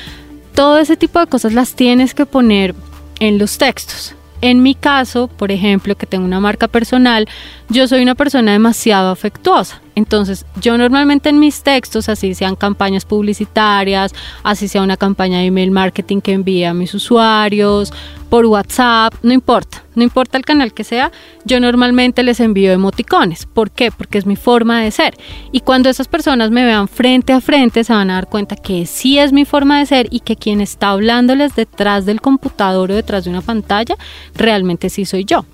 Todo 0.55 0.79
ese 0.79 0.97
tipo 0.97 1.19
de 1.19 1.27
cosas 1.27 1.55
las 1.55 1.75
tienes 1.75 2.15
que 2.15 2.27
poner 2.27 2.77
en 3.19 3.39
los 3.39 3.59
textos. 3.59 4.15
En 4.43 4.63
mi 4.63 4.75
caso, 4.75 5.29
por 5.29 5.53
ejemplo, 5.53 5.97
que 5.97 6.07
tengo 6.07 6.25
una 6.25 6.41
marca 6.41 6.69
personal, 6.69 7.29
yo 7.69 7.87
soy 7.87 8.03
una 8.03 8.15
persona 8.15 8.53
demasiado 8.53 9.11
afectuosa. 9.11 9.81
Entonces, 9.95 10.47
yo 10.61 10.79
normalmente 10.79 11.29
en 11.29 11.39
mis 11.39 11.63
textos, 11.63 12.09
así 12.09 12.35
sean 12.35 12.57
campañas 12.57 13.05
publicitarias, 13.05 14.13
así 14.43 14.69
sea 14.69 14.83
una 14.83 14.97
campaña 14.97 15.39
de 15.39 15.47
email 15.47 15.71
marketing 15.71 16.21
que 16.21 16.33
envíe 16.33 16.65
a 16.65 16.75
mis 16.75 16.95
usuarios, 16.95 17.93
por 18.31 18.47
WhatsApp, 18.47 19.13
no 19.23 19.33
importa, 19.33 19.83
no 19.97 20.05
importa 20.05 20.39
el 20.39 20.45
canal 20.45 20.73
que 20.73 20.85
sea, 20.85 21.11
yo 21.45 21.59
normalmente 21.59 22.23
les 22.23 22.39
envío 22.39 22.71
emoticones. 22.71 23.45
¿Por 23.45 23.73
qué? 23.73 23.91
Porque 23.91 24.19
es 24.19 24.25
mi 24.25 24.37
forma 24.37 24.81
de 24.81 24.93
ser. 24.93 25.17
Y 25.51 25.61
cuando 25.61 25.91
esas 25.91 26.07
personas 26.07 26.53
me 26.53 26.65
vean 26.65 26.87
frente 26.87 27.33
a 27.33 27.41
frente, 27.41 27.83
se 27.83 27.93
van 27.93 28.09
a 28.09 28.15
dar 28.15 28.29
cuenta 28.29 28.55
que 28.55 28.87
sí 28.87 29.19
es 29.19 29.33
mi 29.33 29.45
forma 29.45 29.81
de 29.81 29.87
ser 29.87 30.07
y 30.11 30.21
que 30.21 30.37
quien 30.37 30.61
está 30.61 30.91
hablándoles 30.91 31.57
detrás 31.57 32.07
del 32.07 32.21
computador 32.21 32.93
o 32.93 32.95
detrás 32.95 33.25
de 33.25 33.31
una 33.31 33.43
pantalla, 33.43 33.97
realmente 34.35 34.91
sí 34.91 35.05
soy 35.05 35.25
yo. 35.25 35.45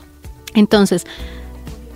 Entonces, 0.54 1.06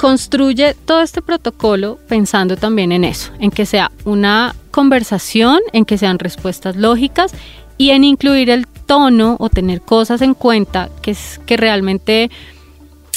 construye 0.00 0.74
todo 0.86 1.02
este 1.02 1.20
protocolo 1.20 1.98
pensando 2.08 2.56
también 2.56 2.90
en 2.90 3.04
eso, 3.04 3.32
en 3.38 3.50
que 3.50 3.66
sea 3.66 3.92
una 4.06 4.54
conversación, 4.70 5.60
en 5.74 5.84
que 5.84 5.98
sean 5.98 6.18
respuestas 6.18 6.74
lógicas 6.74 7.32
y 7.76 7.90
en 7.90 8.04
incluir 8.04 8.48
el 8.48 8.66
tono 8.66 9.36
o 9.38 9.50
tener 9.50 9.82
cosas 9.82 10.22
en 10.22 10.32
cuenta 10.32 10.88
que, 11.02 11.14
que 11.44 11.58
realmente 11.58 12.30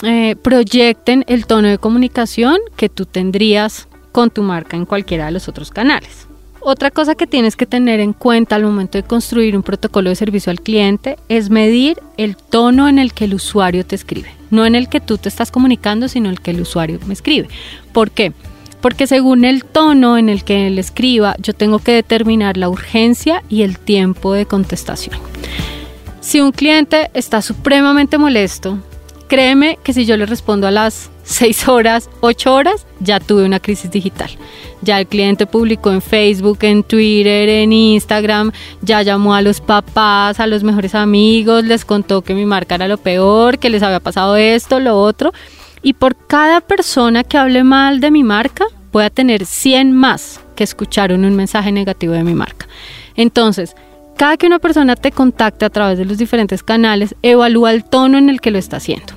eh, 0.03 0.35
proyecten 0.35 1.23
el 1.27 1.45
tono 1.45 1.69
de 1.69 1.77
comunicación 1.77 2.57
que 2.75 2.89
tú 2.89 3.05
tendrías 3.05 3.87
con 4.11 4.29
tu 4.29 4.43
marca 4.43 4.75
en 4.75 4.85
cualquiera 4.85 5.27
de 5.27 5.31
los 5.31 5.47
otros 5.47 5.71
canales. 5.71 6.27
Otra 6.65 6.91
cosa 6.91 7.15
que 7.15 7.27
tienes 7.27 7.57
que 7.57 7.65
tener 7.65 7.99
en 7.99 8.13
cuenta 8.13 8.55
al 8.55 8.63
momento 8.63 8.97
de 8.97 9.03
construir 9.03 9.57
un 9.57 9.63
protocolo 9.63 10.09
de 10.09 10.15
servicio 10.15 10.49
al 10.49 10.61
cliente 10.61 11.17
es 11.27 11.49
medir 11.49 11.97
el 12.15 12.37
tono 12.37 12.87
en 12.87 12.99
el 12.99 13.11
que 13.13 13.25
el 13.25 13.33
usuario 13.33 13.85
te 13.85 13.95
escribe. 13.95 14.29
No 14.49 14.65
en 14.65 14.73
el 14.73 14.87
que 14.87 15.01
tú 15.01 15.17
te 15.17 15.27
estás 15.27 15.51
comunicando, 15.51 16.07
sino 16.07 16.29
el 16.29 16.39
que 16.39 16.51
el 16.51 16.61
usuario 16.61 16.99
me 17.05 17.13
escribe. 17.13 17.49
¿Por 17.91 18.11
qué? 18.11 18.31
Porque 18.79 19.07
según 19.07 19.43
el 19.43 19.65
tono 19.65 20.17
en 20.17 20.29
el 20.29 20.45
que 20.45 20.67
él 20.67 20.79
escriba, 20.79 21.35
yo 21.39 21.53
tengo 21.53 21.79
que 21.79 21.91
determinar 21.91 22.55
la 22.55 22.69
urgencia 22.69 23.43
y 23.49 23.63
el 23.63 23.77
tiempo 23.77 24.31
de 24.31 24.45
contestación. 24.45 25.17
Si 26.21 26.39
un 26.39 26.53
cliente 26.53 27.11
está 27.13 27.41
supremamente 27.41 28.17
molesto, 28.17 28.79
créeme 29.33 29.79
que 29.81 29.93
si 29.93 30.05
yo 30.05 30.15
le 30.15 30.27
respondo 30.27 30.67
a 30.67 30.71
las 30.71 31.09
6 31.23 31.67
horas, 31.67 32.07
8 32.21 32.53
horas, 32.53 32.85
ya 32.99 33.19
tuve 33.19 33.45
una 33.45 33.59
crisis 33.59 33.89
digital. 33.89 34.29
Ya 34.83 34.99
el 34.99 35.07
cliente 35.07 35.47
publicó 35.47 35.91
en 35.91 36.03
Facebook, 36.03 36.59
en 36.61 36.83
Twitter, 36.83 37.49
en 37.49 37.73
Instagram, 37.73 38.51
ya 38.83 39.01
llamó 39.01 39.33
a 39.33 39.41
los 39.41 39.59
papás, 39.59 40.39
a 40.39 40.45
los 40.45 40.63
mejores 40.63 40.93
amigos, 40.93 41.63
les 41.63 41.83
contó 41.83 42.21
que 42.21 42.35
mi 42.35 42.45
marca 42.45 42.75
era 42.75 42.87
lo 42.87 42.99
peor, 42.99 43.57
que 43.57 43.71
les 43.71 43.81
había 43.81 43.99
pasado 43.99 44.35
esto, 44.35 44.79
lo 44.79 45.01
otro. 45.01 45.33
Y 45.81 45.93
por 45.93 46.15
cada 46.15 46.61
persona 46.61 47.23
que 47.23 47.39
hable 47.39 47.63
mal 47.63 48.01
de 48.01 48.11
mi 48.11 48.21
marca, 48.21 48.65
voy 48.91 49.03
a 49.03 49.09
tener 49.09 49.47
100 49.47 49.93
más 49.93 50.41
que 50.55 50.63
escucharon 50.63 51.25
un 51.25 51.35
mensaje 51.35 51.71
negativo 51.71 52.13
de 52.13 52.23
mi 52.23 52.35
marca. 52.35 52.67
Entonces, 53.15 53.75
cada 54.15 54.37
que 54.37 54.45
una 54.45 54.59
persona 54.59 54.95
te 54.95 55.11
contacte 55.11 55.65
a 55.65 55.71
través 55.71 55.97
de 55.97 56.05
los 56.05 56.19
diferentes 56.19 56.61
canales, 56.61 57.15
evalúa 57.23 57.71
el 57.71 57.83
tono 57.83 58.19
en 58.19 58.29
el 58.29 58.41
que 58.41 58.51
lo 58.51 58.59
está 58.59 58.77
haciendo. 58.77 59.12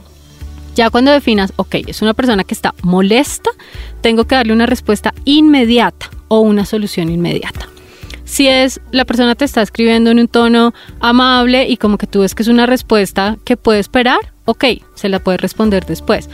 Ya 0.76 0.90
cuando 0.90 1.10
definas, 1.10 1.54
ok, 1.56 1.76
es 1.86 2.02
una 2.02 2.12
persona 2.12 2.44
que 2.44 2.52
está 2.52 2.74
molesta, 2.82 3.50
tengo 4.02 4.26
que 4.26 4.34
darle 4.34 4.52
una 4.52 4.66
respuesta 4.66 5.14
inmediata 5.24 6.10
o 6.28 6.40
una 6.40 6.66
solución 6.66 7.08
inmediata. 7.08 7.66
Si 8.24 8.46
es 8.46 8.80
la 8.90 9.06
persona 9.06 9.34
te 9.34 9.46
está 9.46 9.62
escribiendo 9.62 10.10
en 10.10 10.18
un 10.18 10.28
tono 10.28 10.74
amable 11.00 11.66
y 11.66 11.78
como 11.78 11.96
que 11.96 12.06
tú 12.06 12.20
ves 12.20 12.34
que 12.34 12.42
es 12.42 12.48
una 12.48 12.66
respuesta 12.66 13.38
que 13.44 13.56
puede 13.56 13.80
esperar, 13.80 14.18
ok, 14.44 14.64
se 14.94 15.08
la 15.08 15.18
puede 15.18 15.38
responder 15.38 15.86
después. 15.86 16.28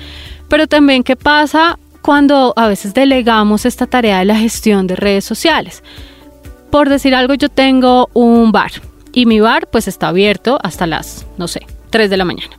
Pero 0.48 0.66
también 0.66 1.04
qué 1.04 1.14
pasa 1.14 1.78
cuando 2.00 2.52
a 2.56 2.66
veces 2.66 2.94
delegamos 2.94 3.64
esta 3.64 3.86
tarea 3.86 4.18
de 4.18 4.24
la 4.24 4.36
gestión 4.36 4.88
de 4.88 4.96
redes 4.96 5.24
sociales. 5.24 5.84
Por 6.72 6.88
decir 6.88 7.14
algo, 7.14 7.34
yo 7.34 7.48
tengo 7.48 8.10
un 8.12 8.50
bar 8.50 8.72
y 9.12 9.26
mi 9.26 9.38
bar 9.38 9.68
pues 9.70 9.86
está 9.86 10.08
abierto 10.08 10.58
hasta 10.64 10.88
las, 10.88 11.26
no 11.38 11.46
sé, 11.46 11.64
3 11.90 12.10
de 12.10 12.16
la 12.16 12.24
mañana. 12.24 12.56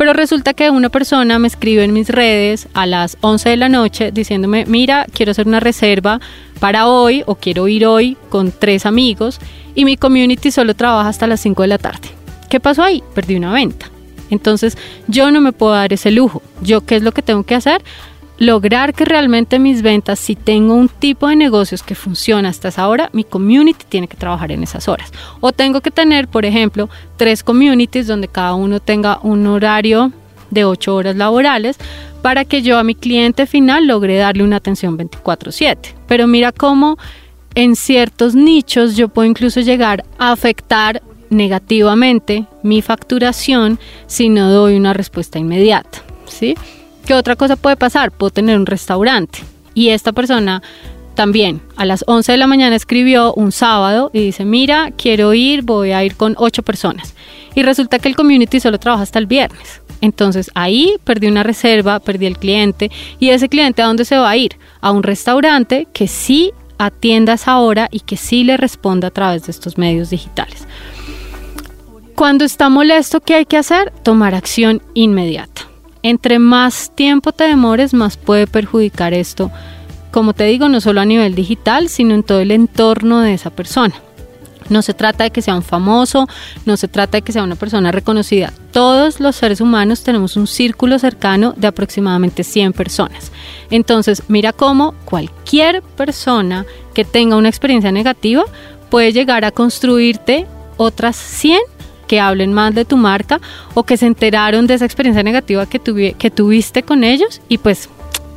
Pero 0.00 0.14
resulta 0.14 0.54
que 0.54 0.70
una 0.70 0.88
persona 0.88 1.38
me 1.38 1.46
escribe 1.46 1.84
en 1.84 1.92
mis 1.92 2.08
redes 2.08 2.68
a 2.72 2.86
las 2.86 3.18
11 3.20 3.50
de 3.50 3.56
la 3.58 3.68
noche 3.68 4.12
diciéndome, 4.12 4.64
mira, 4.64 5.04
quiero 5.12 5.32
hacer 5.32 5.46
una 5.46 5.60
reserva 5.60 6.22
para 6.58 6.88
hoy 6.88 7.22
o 7.26 7.34
quiero 7.34 7.68
ir 7.68 7.84
hoy 7.84 8.16
con 8.30 8.50
tres 8.50 8.86
amigos 8.86 9.38
y 9.74 9.84
mi 9.84 9.98
community 9.98 10.52
solo 10.52 10.72
trabaja 10.74 11.10
hasta 11.10 11.26
las 11.26 11.40
5 11.40 11.60
de 11.60 11.68
la 11.68 11.76
tarde. 11.76 12.08
¿Qué 12.48 12.60
pasó 12.60 12.82
ahí? 12.82 13.02
Perdí 13.14 13.36
una 13.36 13.52
venta. 13.52 13.90
Entonces 14.30 14.78
yo 15.06 15.30
no 15.30 15.42
me 15.42 15.52
puedo 15.52 15.72
dar 15.72 15.92
ese 15.92 16.10
lujo. 16.10 16.40
¿Yo 16.62 16.80
qué 16.80 16.96
es 16.96 17.02
lo 17.02 17.12
que 17.12 17.20
tengo 17.20 17.42
que 17.42 17.56
hacer? 17.56 17.82
Lograr 18.40 18.94
que 18.94 19.04
realmente 19.04 19.58
mis 19.58 19.82
ventas, 19.82 20.18
si 20.18 20.34
tengo 20.34 20.74
un 20.74 20.88
tipo 20.88 21.28
de 21.28 21.36
negocios 21.36 21.82
que 21.82 21.94
funciona 21.94 22.48
hasta 22.48 22.68
esa 22.68 22.88
hora, 22.88 23.10
mi 23.12 23.22
community 23.22 23.84
tiene 23.86 24.08
que 24.08 24.16
trabajar 24.16 24.50
en 24.50 24.62
esas 24.62 24.88
horas. 24.88 25.12
O 25.40 25.52
tengo 25.52 25.82
que 25.82 25.90
tener, 25.90 26.26
por 26.26 26.46
ejemplo, 26.46 26.88
tres 27.18 27.44
communities 27.44 28.06
donde 28.06 28.28
cada 28.28 28.54
uno 28.54 28.80
tenga 28.80 29.20
un 29.22 29.46
horario 29.46 30.10
de 30.48 30.64
ocho 30.64 30.96
horas 30.96 31.16
laborales 31.16 31.76
para 32.22 32.46
que 32.46 32.62
yo 32.62 32.78
a 32.78 32.82
mi 32.82 32.94
cliente 32.94 33.44
final 33.46 33.86
logre 33.86 34.16
darle 34.16 34.42
una 34.42 34.56
atención 34.56 34.96
24/7. 34.96 35.94
Pero 36.08 36.26
mira 36.26 36.50
cómo 36.50 36.96
en 37.54 37.76
ciertos 37.76 38.34
nichos 38.34 38.96
yo 38.96 39.08
puedo 39.08 39.28
incluso 39.28 39.60
llegar 39.60 40.02
a 40.18 40.32
afectar 40.32 41.02
negativamente 41.28 42.46
mi 42.62 42.80
facturación 42.80 43.78
si 44.06 44.30
no 44.30 44.50
doy 44.50 44.76
una 44.76 44.94
respuesta 44.94 45.38
inmediata, 45.38 46.02
¿sí? 46.26 46.56
¿Qué 47.10 47.14
otra 47.14 47.34
cosa 47.34 47.56
puede 47.56 47.74
pasar? 47.74 48.12
Puedo 48.12 48.30
tener 48.30 48.56
un 48.56 48.66
restaurante 48.66 49.40
y 49.74 49.88
esta 49.88 50.12
persona 50.12 50.62
también 51.16 51.60
a 51.74 51.84
las 51.84 52.04
11 52.06 52.30
de 52.30 52.38
la 52.38 52.46
mañana 52.46 52.76
escribió 52.76 53.34
un 53.34 53.50
sábado 53.50 54.12
y 54.14 54.20
dice, 54.20 54.44
mira, 54.44 54.92
quiero 54.96 55.34
ir, 55.34 55.62
voy 55.62 55.90
a 55.90 56.04
ir 56.04 56.14
con 56.14 56.36
ocho 56.38 56.62
personas. 56.62 57.16
Y 57.56 57.64
resulta 57.64 57.98
que 57.98 58.06
el 58.06 58.14
community 58.14 58.60
solo 58.60 58.78
trabaja 58.78 59.02
hasta 59.02 59.18
el 59.18 59.26
viernes. 59.26 59.82
Entonces 60.00 60.52
ahí 60.54 60.94
perdí 61.02 61.26
una 61.26 61.42
reserva, 61.42 61.98
perdí 61.98 62.26
el 62.26 62.38
cliente 62.38 62.92
y 63.18 63.30
ese 63.30 63.48
cliente 63.48 63.82
a 63.82 63.86
dónde 63.86 64.04
se 64.04 64.16
va 64.16 64.30
a 64.30 64.36
ir? 64.36 64.56
A 64.80 64.92
un 64.92 65.02
restaurante 65.02 65.88
que 65.92 66.06
sí 66.06 66.52
atienda 66.78 67.32
esa 67.32 67.58
hora 67.58 67.88
y 67.90 67.98
que 67.98 68.16
sí 68.16 68.44
le 68.44 68.56
responda 68.56 69.08
a 69.08 69.10
través 69.10 69.46
de 69.46 69.50
estos 69.50 69.78
medios 69.78 70.10
digitales. 70.10 70.64
Cuando 72.14 72.44
está 72.44 72.68
molesto, 72.68 73.20
¿qué 73.20 73.34
hay 73.34 73.46
que 73.46 73.56
hacer? 73.56 73.92
Tomar 74.04 74.36
acción 74.36 74.80
inmediata 74.94 75.69
entre 76.02 76.38
más 76.38 76.92
tiempo 76.94 77.32
te 77.32 77.44
demores, 77.44 77.94
más 77.94 78.16
puede 78.16 78.46
perjudicar 78.46 79.14
esto. 79.14 79.50
Como 80.10 80.32
te 80.32 80.44
digo, 80.44 80.68
no 80.68 80.80
solo 80.80 81.00
a 81.00 81.04
nivel 81.04 81.34
digital, 81.34 81.88
sino 81.88 82.14
en 82.14 82.22
todo 82.22 82.40
el 82.40 82.50
entorno 82.50 83.20
de 83.20 83.34
esa 83.34 83.50
persona. 83.50 83.94
No 84.68 84.82
se 84.82 84.94
trata 84.94 85.24
de 85.24 85.30
que 85.30 85.42
sea 85.42 85.56
un 85.56 85.62
famoso, 85.62 86.28
no 86.64 86.76
se 86.76 86.86
trata 86.86 87.18
de 87.18 87.22
que 87.22 87.32
sea 87.32 87.42
una 87.42 87.56
persona 87.56 87.90
reconocida. 87.90 88.52
Todos 88.72 89.18
los 89.18 89.34
seres 89.34 89.60
humanos 89.60 90.04
tenemos 90.04 90.36
un 90.36 90.46
círculo 90.46 90.98
cercano 90.98 91.54
de 91.56 91.66
aproximadamente 91.66 92.44
100 92.44 92.72
personas. 92.72 93.32
Entonces, 93.70 94.22
mira 94.28 94.52
cómo 94.52 94.94
cualquier 95.04 95.82
persona 95.82 96.66
que 96.94 97.04
tenga 97.04 97.36
una 97.36 97.48
experiencia 97.48 97.90
negativa 97.90 98.44
puede 98.90 99.12
llegar 99.12 99.44
a 99.44 99.50
construirte 99.50 100.46
otras 100.76 101.16
100 101.16 101.58
que 102.10 102.18
hablen 102.18 102.52
más 102.52 102.74
de 102.74 102.84
tu 102.84 102.96
marca 102.96 103.40
o 103.72 103.84
que 103.84 103.96
se 103.96 104.04
enteraron 104.04 104.66
de 104.66 104.74
esa 104.74 104.84
experiencia 104.84 105.22
negativa 105.22 105.64
que, 105.66 105.78
tuviste 105.78 106.82
con 106.82 107.04
ellos 107.04 107.40
y 107.48 107.58
pues 107.58 107.88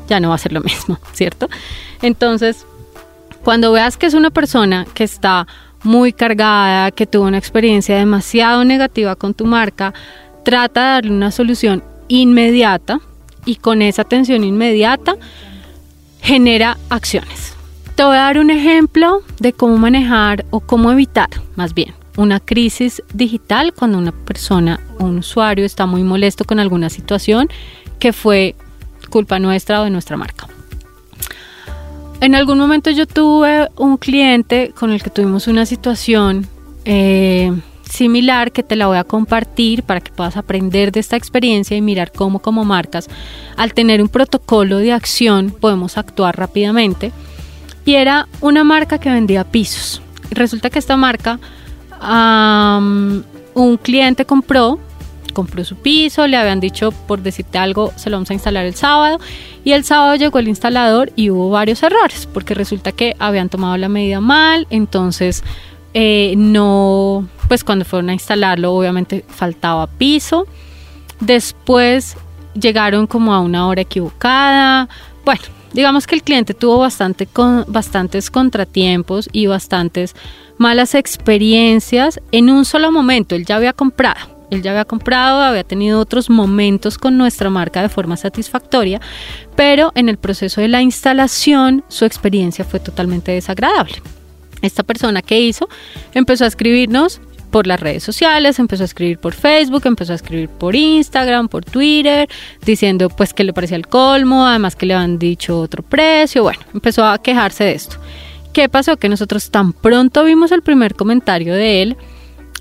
ya 0.07 0.19
no 0.19 0.29
va 0.29 0.35
a 0.35 0.37
ser 0.37 0.53
lo 0.53 0.61
mismo, 0.61 0.99
¿cierto? 1.13 1.49
Entonces, 2.03 2.67
cuando 3.43 3.71
veas 3.71 3.97
que 3.97 4.05
es 4.05 4.13
una 4.13 4.29
persona 4.29 4.85
que 4.93 5.03
está 5.03 5.47
muy 5.81 6.13
cargada, 6.13 6.91
que 6.91 7.07
tuvo 7.07 7.23
una 7.23 7.39
experiencia 7.39 7.97
demasiado 7.97 8.63
negativa 8.63 9.15
con 9.15 9.33
tu 9.33 9.45
marca, 9.45 9.91
trata 10.45 10.81
de 10.81 10.87
darle 10.89 11.11
una 11.11 11.31
solución 11.31 11.83
inmediata 12.09 12.99
y 13.43 13.55
con 13.55 13.81
esa 13.81 14.03
atención 14.03 14.43
inmediata 14.43 15.15
genera 16.21 16.77
acciones. 16.91 17.55
Te 17.95 18.03
voy 18.03 18.17
a 18.17 18.19
dar 18.19 18.37
un 18.37 18.51
ejemplo 18.51 19.23
de 19.39 19.51
cómo 19.51 19.77
manejar 19.79 20.45
o 20.51 20.59
cómo 20.59 20.91
evitar, 20.91 21.29
más 21.55 21.73
bien, 21.73 22.02
una 22.17 22.39
crisis 22.39 23.01
digital 23.13 23.73
cuando 23.73 23.97
una 23.97 24.11
persona 24.11 24.79
un 24.99 25.17
usuario 25.17 25.65
está 25.65 25.85
muy 25.85 26.03
molesto 26.03 26.45
con 26.45 26.59
alguna 26.59 26.89
situación 26.89 27.49
que 27.99 28.13
fue 28.13 28.55
culpa 29.09 29.39
nuestra 29.39 29.81
o 29.81 29.83
de 29.83 29.89
nuestra 29.89 30.17
marca. 30.17 30.47
En 32.21 32.35
algún 32.35 32.57
momento 32.57 32.89
yo 32.89 33.05
tuve 33.05 33.69
un 33.75 33.97
cliente 33.97 34.71
con 34.77 34.91
el 34.91 35.03
que 35.03 35.09
tuvimos 35.09 35.47
una 35.47 35.65
situación 35.65 36.47
eh, 36.85 37.51
similar 37.89 38.51
que 38.51 38.63
te 38.63 38.75
la 38.75 38.87
voy 38.87 38.97
a 38.97 39.03
compartir 39.03 39.83
para 39.83 39.99
que 40.01 40.11
puedas 40.11 40.37
aprender 40.37 40.91
de 40.91 40.99
esta 40.99 41.15
experiencia 41.15 41.75
y 41.77 41.81
mirar 41.81 42.11
cómo 42.11 42.39
como 42.39 42.63
marcas 42.63 43.09
al 43.57 43.73
tener 43.73 44.01
un 44.01 44.09
protocolo 44.09 44.77
de 44.77 44.93
acción 44.93 45.51
podemos 45.51 45.97
actuar 45.97 46.37
rápidamente. 46.37 47.11
Y 47.85 47.95
era 47.95 48.27
una 48.39 48.63
marca 48.63 48.97
que 48.97 49.11
vendía 49.11 49.43
pisos. 49.43 50.01
Resulta 50.31 50.69
que 50.69 50.79
esta 50.79 50.95
marca 50.95 51.39
un 52.03 53.77
cliente 53.77 54.25
compró, 54.25 54.79
compró 55.33 55.63
su 55.63 55.75
piso, 55.75 56.27
le 56.27 56.37
habían 56.37 56.59
dicho, 56.59 56.91
por 56.91 57.21
decirte 57.21 57.57
algo, 57.57 57.91
se 57.95 58.09
lo 58.09 58.17
vamos 58.17 58.29
a 58.29 58.33
instalar 58.33 58.65
el 58.65 58.75
sábado. 58.75 59.19
Y 59.63 59.71
el 59.71 59.83
sábado 59.83 60.15
llegó 60.15 60.39
el 60.39 60.47
instalador 60.47 61.11
y 61.15 61.29
hubo 61.29 61.49
varios 61.49 61.83
errores, 61.83 62.27
porque 62.33 62.53
resulta 62.53 62.91
que 62.91 63.15
habían 63.19 63.49
tomado 63.49 63.77
la 63.77 63.89
medida 63.89 64.19
mal, 64.19 64.67
entonces 64.69 65.43
eh, 65.93 66.33
no, 66.37 67.27
pues 67.47 67.63
cuando 67.63 67.85
fueron 67.85 68.09
a 68.09 68.13
instalarlo, 68.13 68.73
obviamente 68.73 69.23
faltaba 69.27 69.87
piso. 69.87 70.47
Después 71.19 72.17
llegaron 72.59 73.07
como 73.07 73.33
a 73.33 73.39
una 73.39 73.67
hora 73.67 73.81
equivocada. 73.81 74.89
Bueno, 75.23 75.41
digamos 75.71 76.07
que 76.07 76.15
el 76.15 76.23
cliente 76.23 76.53
tuvo 76.53 76.79
bastante 76.79 77.27
bastantes 77.67 78.29
contratiempos 78.29 79.29
y 79.31 79.47
bastantes 79.47 80.15
malas 80.57 80.95
experiencias 80.95 82.19
en 82.31 82.49
un 82.49 82.65
solo 82.65 82.91
momento. 82.91 83.35
Él 83.35 83.45
ya 83.45 83.55
había 83.55 83.73
comprado. 83.73 84.33
Él 84.51 84.61
ya 84.61 84.71
había 84.71 84.85
comprado, 84.85 85.41
había 85.41 85.63
tenido 85.63 85.99
otros 85.99 86.29
momentos 86.29 86.97
con 86.97 87.17
nuestra 87.17 87.49
marca 87.49 87.81
de 87.81 87.89
forma 87.89 88.17
satisfactoria, 88.17 89.01
pero 89.55 89.91
en 89.95 90.09
el 90.09 90.17
proceso 90.17 90.61
de 90.61 90.67
la 90.67 90.81
instalación 90.81 91.83
su 91.87 92.05
experiencia 92.05 92.63
fue 92.63 92.79
totalmente 92.79 93.31
desagradable. 93.31 93.95
Esta 94.61 94.83
persona 94.83 95.21
que 95.21 95.39
hizo 95.39 95.67
empezó 96.13 96.45
a 96.45 96.47
escribirnos 96.47 97.19
por 97.53 97.67
las 97.67 97.79
redes 97.79 98.03
sociales, 98.03 98.57
empezó 98.59 98.83
a 98.83 98.85
escribir 98.85 99.19
por 99.19 99.33
Facebook, 99.33 99.83
empezó 99.85 100.13
a 100.13 100.15
escribir 100.15 100.49
por 100.49 100.75
Instagram, 100.75 101.47
por 101.47 101.63
Twitter, 101.63 102.27
diciendo 102.65 103.09
pues 103.09 103.33
que 103.33 103.43
le 103.43 103.53
parecía 103.53 103.77
el 103.77 103.87
colmo, 103.87 104.45
además 104.45 104.75
que 104.75 104.85
le 104.87 104.95
habían 104.95 105.19
dicho 105.19 105.59
otro 105.59 105.83
precio, 105.83 106.43
bueno, 106.43 106.59
empezó 106.73 107.05
a 107.05 107.21
quejarse 107.21 107.63
de 107.63 107.73
esto. 107.73 107.97
¿Qué 108.53 108.69
pasó? 108.69 108.97
Que 108.97 109.09
nosotros 109.09 109.49
tan 109.49 109.73
pronto 109.73 110.23
vimos 110.23 110.51
el 110.51 110.61
primer 110.61 110.93
comentario 110.93 111.55
de 111.55 111.81
él, 111.81 111.97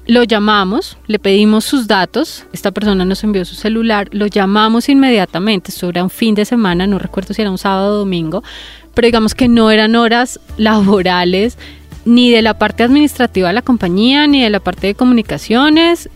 lo 0.07 0.25
llamamos, 0.25 0.97
le 1.07 1.19
pedimos 1.19 1.67
sus 1.67 1.87
datos, 1.87 2.47
esta 2.55 2.73
persona 2.73 3.05
nos 3.05 3.23
envió 3.25 3.45
su 3.45 3.55
celular, 3.55 4.09
lo 4.11 4.27
llamamos 4.27 4.89
inmediatamente, 4.89 5.71
esto 5.71 5.91
era 5.91 6.03
un 6.03 6.09
fin 6.09 6.35
de 6.35 6.47
semana, 6.47 6.87
no 6.87 6.99
recuerdo 6.99 7.35
si 7.35 7.43
era 7.43 7.51
un 7.51 7.59
sábado 7.59 7.97
o 7.97 7.99
domingo, 7.99 8.43
pero 8.95 9.05
digamos 9.05 9.35
que 9.35 9.49
no 9.49 9.71
eran 9.71 9.95
horas 9.95 10.41
laborales 10.57 11.59
ni 12.07 12.31
de 12.31 12.41
la 12.41 12.59
parte 12.59 12.83
administrativa 12.83 13.49
de 13.49 13.55
la 13.55 13.63
compañía, 13.63 14.27
ni 14.27 14.43
de 14.43 14.49
la 14.49 14.61
parte 14.61 14.87
de 14.87 14.95
comunicaciones, 14.95 16.09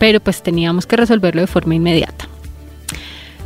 pero 0.00 0.18
pues 0.18 0.42
teníamos 0.42 0.86
que 0.86 0.96
resolverlo 0.96 1.40
de 1.40 1.46
forma 1.46 1.76
inmediata. 1.76 2.29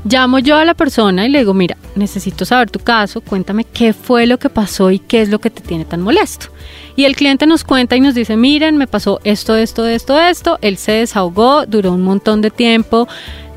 Llamo 0.04 0.38
yo 0.38 0.56
a 0.56 0.66
la 0.66 0.74
persona 0.74 1.24
y 1.24 1.30
le 1.30 1.38
digo, 1.38 1.54
mira, 1.54 1.78
necesito 1.94 2.44
saber 2.44 2.70
tu 2.70 2.78
caso, 2.78 3.22
cuéntame 3.22 3.64
qué 3.64 3.94
fue 3.94 4.26
lo 4.26 4.38
que 4.38 4.50
pasó 4.50 4.90
y 4.90 4.98
qué 4.98 5.22
es 5.22 5.30
lo 5.30 5.38
que 5.38 5.48
te 5.48 5.62
tiene 5.62 5.86
tan 5.86 6.02
molesto. 6.02 6.48
Y 6.94 7.04
el 7.04 7.16
cliente 7.16 7.46
nos 7.46 7.64
cuenta 7.64 7.96
y 7.96 8.00
nos 8.00 8.14
dice, 8.14 8.36
miren, 8.36 8.76
me 8.76 8.86
pasó 8.86 9.18
esto, 9.24 9.56
esto, 9.56 9.86
esto, 9.86 10.20
esto, 10.20 10.58
él 10.60 10.76
se 10.76 10.92
desahogó, 10.92 11.64
duró 11.64 11.92
un 11.92 12.02
montón 12.02 12.42
de 12.42 12.50
tiempo, 12.50 13.08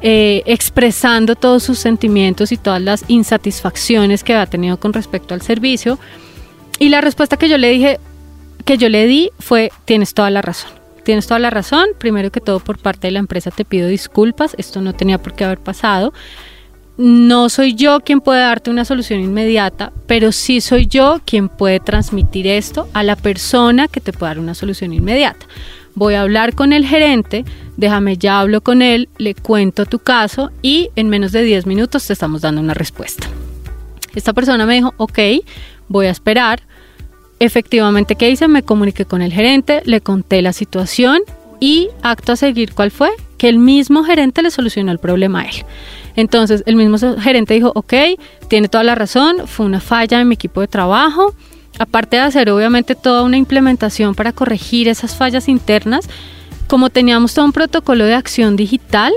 eh, 0.02 0.42
expresando 0.46 1.36
todos 1.36 1.64
sus 1.64 1.80
sentimientos 1.80 2.54
y 2.54 2.58
todas 2.58 2.82
las 2.82 3.04
insatisfacciones 3.10 4.24
que 4.24 4.34
había 4.34 4.46
tenido 4.46 4.80
con 4.80 4.94
respecto 4.94 5.34
al 5.34 5.42
servicio. 5.42 6.00
Y 6.80 6.88
la 6.88 7.02
respuesta 7.02 7.36
que 7.36 7.50
yo 7.50 7.58
le 7.58 7.70
dije, 7.70 8.00
que 8.64 8.78
yo 8.78 8.88
le 8.88 9.06
di 9.06 9.32
fue, 9.40 9.70
tienes 9.84 10.14
toda 10.14 10.30
la 10.30 10.42
razón. 10.42 10.72
Tienes 11.08 11.26
toda 11.26 11.40
la 11.40 11.50
razón. 11.50 11.86
Primero 11.98 12.34
que 12.34 12.42
todo, 12.42 12.60
por 12.60 12.80
parte 12.80 13.08
de 13.08 13.12
la 13.12 13.20
empresa 13.20 13.50
te 13.50 13.64
pido 13.64 13.88
disculpas. 13.88 14.56
Esto 14.58 14.82
no 14.82 14.92
tenía 14.92 15.18
por 15.18 15.36
qué 15.36 15.46
haber 15.46 15.58
pasado. 15.58 16.12
No 16.98 17.48
soy 17.48 17.76
yo 17.76 18.02
quien 18.02 18.20
puede 18.20 18.42
darte 18.42 18.72
una 18.72 18.84
solución 18.84 19.22
inmediata, 19.22 19.94
pero 20.06 20.34
sí 20.34 20.60
soy 20.60 20.86
yo 20.86 21.22
quien 21.24 21.48
puede 21.48 21.80
transmitir 21.80 22.46
esto 22.46 22.90
a 22.92 23.04
la 23.04 23.16
persona 23.16 23.88
que 23.88 24.02
te 24.02 24.12
puede 24.12 24.32
dar 24.32 24.40
una 24.40 24.54
solución 24.54 24.92
inmediata. 24.92 25.46
Voy 25.96 26.16
a 26.16 26.24
hablar 26.24 26.56
con 26.56 26.74
el 26.74 26.86
gerente, 26.86 27.46
déjame 27.78 28.18
ya 28.18 28.42
hablo 28.42 28.60
con 28.60 28.82
él, 28.82 29.08
le 29.18 29.34
cuento 29.34 29.86
tu 29.86 30.00
caso 30.00 30.52
y 30.62 30.90
en 30.98 31.08
menos 31.08 31.32
de 31.32 31.42
10 31.42 31.68
minutos 31.68 32.06
te 32.06 32.12
estamos 32.12 32.42
dando 32.42 32.60
una 32.60 32.74
respuesta. 32.74 33.30
Esta 34.14 34.34
persona 34.34 34.66
me 34.66 34.74
dijo, 34.74 34.94
ok, 34.98 35.20
voy 35.88 36.08
a 36.08 36.12
esperar 36.12 36.67
Efectivamente, 37.40 38.16
¿qué 38.16 38.30
hice? 38.30 38.48
Me 38.48 38.64
comuniqué 38.64 39.06
con 39.06 39.22
el 39.22 39.32
gerente, 39.32 39.82
le 39.86 40.02
conté 40.02 40.42
la 40.42 40.54
situación 40.54 41.20
y 41.60 41.90
acto 42.02 42.32
a 42.32 42.36
seguir, 42.36 42.74
¿cuál 42.74 42.92
fue? 42.92 43.10
Que 43.38 43.50
el 43.50 43.60
mismo 43.60 44.04
gerente 44.04 44.42
le 44.42 44.52
solucionó 44.52 44.92
el 44.92 45.00
problema 45.00 45.42
a 45.42 45.46
él. 45.46 45.66
Entonces, 46.16 46.64
el 46.66 46.76
mismo 46.76 46.98
gerente 47.20 47.54
dijo, 47.54 47.72
ok, 47.76 47.94
tiene 48.48 48.70
toda 48.70 48.84
la 48.84 48.96
razón, 48.96 49.48
fue 49.48 49.68
una 49.68 49.80
falla 49.80 50.20
en 50.20 50.28
mi 50.28 50.34
equipo 50.34 50.62
de 50.62 50.68
trabajo. 50.68 51.36
Aparte 51.78 52.18
de 52.18 52.24
hacer 52.24 52.50
obviamente 52.50 52.96
toda 52.96 53.22
una 53.22 53.38
implementación 53.38 54.16
para 54.16 54.34
corregir 54.34 54.88
esas 54.88 55.16
fallas 55.16 55.48
internas, 55.48 56.10
como 56.66 56.90
teníamos 56.90 57.36
todo 57.36 57.46
un 57.46 57.52
protocolo 57.52 58.06
de 58.06 58.16
acción 58.16 58.56
digital, 58.56 59.14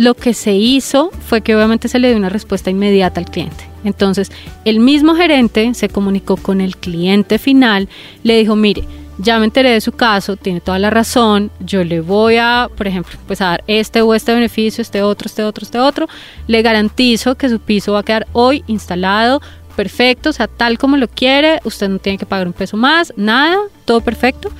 lo 0.00 0.14
que 0.14 0.32
se 0.32 0.54
hizo 0.54 1.10
fue 1.26 1.42
que 1.42 1.54
obviamente 1.54 1.86
se 1.86 1.98
le 1.98 2.08
dio 2.08 2.16
una 2.16 2.30
respuesta 2.30 2.70
inmediata 2.70 3.20
al 3.20 3.30
cliente. 3.30 3.68
Entonces, 3.84 4.32
el 4.64 4.80
mismo 4.80 5.14
gerente 5.14 5.74
se 5.74 5.90
comunicó 5.90 6.38
con 6.38 6.62
el 6.62 6.78
cliente 6.78 7.38
final, 7.38 7.86
le 8.22 8.38
dijo, 8.38 8.56
mire, 8.56 8.84
ya 9.18 9.38
me 9.38 9.44
enteré 9.44 9.68
de 9.72 9.82
su 9.82 9.92
caso, 9.92 10.36
tiene 10.36 10.62
toda 10.62 10.78
la 10.78 10.88
razón, 10.88 11.50
yo 11.60 11.84
le 11.84 12.00
voy 12.00 12.38
a, 12.38 12.70
por 12.74 12.86
ejemplo, 12.86 13.18
pues 13.26 13.42
a 13.42 13.48
dar 13.48 13.64
este 13.66 14.00
o 14.00 14.14
este 14.14 14.32
beneficio, 14.32 14.80
este 14.80 15.02
otro, 15.02 15.26
este 15.26 15.42
otro, 15.42 15.64
este 15.64 15.78
otro, 15.78 16.08
le 16.46 16.62
garantizo 16.62 17.34
que 17.34 17.50
su 17.50 17.60
piso 17.60 17.92
va 17.92 17.98
a 17.98 18.02
quedar 18.02 18.26
hoy 18.32 18.64
instalado 18.68 19.42
perfecto, 19.76 20.30
o 20.30 20.32
sea, 20.32 20.46
tal 20.46 20.78
como 20.78 20.96
lo 20.96 21.08
quiere, 21.08 21.60
usted 21.64 21.90
no 21.90 21.98
tiene 21.98 22.16
que 22.16 22.24
pagar 22.24 22.46
un 22.46 22.54
peso 22.54 22.78
más, 22.78 23.12
nada, 23.18 23.58
todo 23.84 24.00
perfecto. 24.00 24.50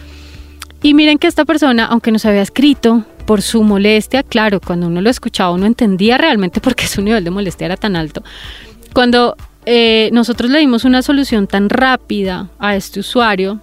Y 0.83 0.93
miren 0.93 1.17
que 1.17 1.29
esta 1.29 1.47
persona, 1.47 1.87
aunque 1.87 2.13
nos 2.13 2.27
había 2.27 2.43
escrito 2.43 3.07
por 3.31 3.43
su 3.43 3.63
molestia, 3.63 4.25
claro, 4.25 4.61
cuando 4.61 4.89
uno 4.89 5.01
lo 5.01 5.09
escuchaba 5.09 5.53
uno 5.53 5.65
entendía 5.65 6.19
realmente 6.19 6.61
por 6.61 6.75
qué 6.75 6.89
su 6.89 7.01
nivel 7.01 7.23
de 7.23 7.31
molestia 7.31 7.67
era 7.67 7.77
tan 7.77 7.95
alto, 7.95 8.25
cuando 8.93 9.37
eh, 9.67 10.11
nosotros 10.13 10.51
le 10.51 10.59
dimos 10.59 10.85
una 10.85 11.01
solución 11.01 11.47
tan 11.47 11.71
rápida 11.71 12.51
a 12.59 12.75
este 12.75 12.99
usuario, 12.99 13.61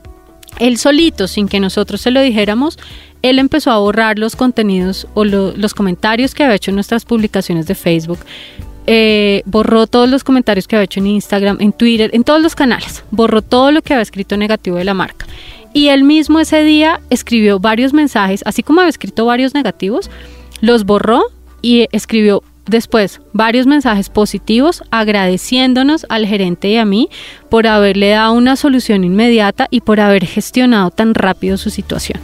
él 0.59 0.77
solito, 0.77 1.27
sin 1.27 1.49
que 1.49 1.59
nosotros 1.59 1.99
se 1.99 2.11
lo 2.11 2.21
dijéramos, 2.21 2.79
él 3.21 3.39
empezó 3.39 3.71
a 3.71 3.79
borrar 3.79 4.17
los 4.17 4.37
contenidos 4.37 5.05
o 5.15 5.25
los 5.25 5.73
comentarios 5.73 6.33
que 6.33 6.45
había 6.45 6.55
hecho 6.55 6.71
en 6.71 6.75
nuestras 6.75 7.03
publicaciones 7.03 7.67
de 7.67 7.75
Facebook. 7.75 8.19
Eh, 8.89 9.41
borró 9.43 9.85
todos 9.85 10.09
los 10.09 10.23
comentarios 10.23 10.65
que 10.65 10.77
había 10.77 10.85
hecho 10.85 11.01
en 11.01 11.07
Instagram, 11.07 11.57
en 11.59 11.73
Twitter, 11.73 12.09
en 12.13 12.23
todos 12.23 12.41
los 12.41 12.55
canales. 12.55 13.03
Borró 13.11 13.41
todo 13.41 13.73
lo 13.73 13.81
que 13.81 13.93
había 13.93 14.03
escrito 14.03 14.37
negativo 14.37 14.77
de 14.77 14.85
la 14.85 14.93
marca. 14.93 15.25
Y 15.73 15.89
él 15.89 16.03
mismo 16.03 16.39
ese 16.39 16.63
día 16.63 17.01
escribió 17.09 17.59
varios 17.59 17.93
mensajes, 17.93 18.41
así 18.45 18.63
como 18.63 18.81
había 18.81 18.89
escrito 18.89 19.25
varios 19.25 19.53
negativos, 19.53 20.09
los 20.61 20.85
borró 20.85 21.23
y 21.61 21.87
escribió 21.91 22.43
después 22.67 23.21
varios 23.33 23.65
mensajes 23.65 24.09
positivos 24.09 24.83
agradeciéndonos 24.91 26.05
al 26.09 26.25
gerente 26.25 26.69
y 26.69 26.77
a 26.77 26.85
mí 26.85 27.09
por 27.49 27.67
haberle 27.67 28.09
dado 28.09 28.33
una 28.33 28.55
solución 28.55 29.03
inmediata 29.03 29.67
y 29.71 29.81
por 29.81 29.99
haber 29.99 30.25
gestionado 30.25 30.91
tan 30.91 31.13
rápido 31.13 31.57
su 31.57 31.69
situación. 31.69 32.19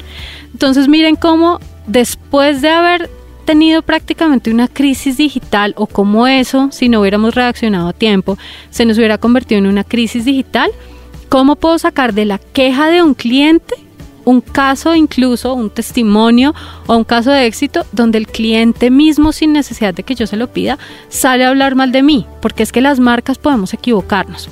Entonces 0.51 0.87
miren 0.87 1.15
cómo 1.15 1.59
después 1.87 2.61
de 2.61 2.69
haber 2.69 3.09
tenido 3.45 3.81
prácticamente 3.81 4.51
una 4.51 4.67
crisis 4.67 5.17
digital 5.17 5.73
o 5.77 5.87
como 5.87 6.27
eso, 6.27 6.69
si 6.71 6.89
no 6.89 7.01
hubiéramos 7.01 7.35
reaccionado 7.35 7.89
a 7.89 7.93
tiempo, 7.93 8.37
se 8.69 8.85
nos 8.85 8.97
hubiera 8.97 9.17
convertido 9.17 9.59
en 9.59 9.67
una 9.67 9.83
crisis 9.83 10.25
digital, 10.25 10.71
¿cómo 11.33 11.55
puedo 11.55 11.79
sacar 11.79 12.13
de 12.13 12.25
la 12.25 12.37
queja 12.37 12.89
de 12.89 13.01
un 13.01 13.15
cliente 13.15 13.73
un 14.23 14.39
caso 14.39 14.93
incluso, 14.93 15.55
un 15.55 15.71
testimonio 15.71 16.53
o 16.85 16.95
un 16.95 17.03
caso 17.03 17.31
de 17.31 17.47
éxito 17.47 17.87
donde 17.91 18.19
el 18.19 18.27
cliente 18.27 18.91
mismo 18.91 19.31
sin 19.31 19.51
necesidad 19.51 19.95
de 19.95 20.03
que 20.03 20.13
yo 20.13 20.27
se 20.27 20.37
lo 20.37 20.53
pida 20.53 20.77
sale 21.09 21.43
a 21.43 21.49
hablar 21.49 21.73
mal 21.73 21.91
de 21.91 22.03
mí, 22.03 22.27
porque 22.39 22.61
es 22.61 22.71
que 22.71 22.81
las 22.81 22.99
marcas 22.99 23.39
podemos 23.39 23.73
equivocarnos. 23.73 24.47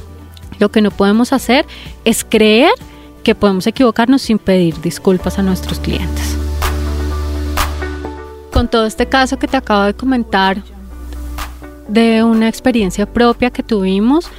Lo 0.57 0.71
que 0.71 0.81
no 0.81 0.89
podemos 0.89 1.33
hacer 1.33 1.67
es 2.03 2.23
creer 2.23 2.71
que 3.23 3.35
podemos 3.35 3.67
equivocarnos 3.67 4.23
sin 4.23 4.39
pedir 4.39 4.81
disculpas 4.81 5.37
a 5.37 5.43
nuestros 5.43 5.79
clientes. 5.79 6.35
Con 8.51 8.67
todo 8.67 8.87
este 8.87 9.05
caso 9.05 9.37
que 9.37 9.47
te 9.47 9.57
acabo 9.57 9.83
de 9.83 9.93
comentar 9.93 10.63
de 11.87 12.23
una 12.23 12.49
experiencia 12.49 13.05
propia 13.05 13.51
que 13.51 13.61
tuvimos, 13.61 14.31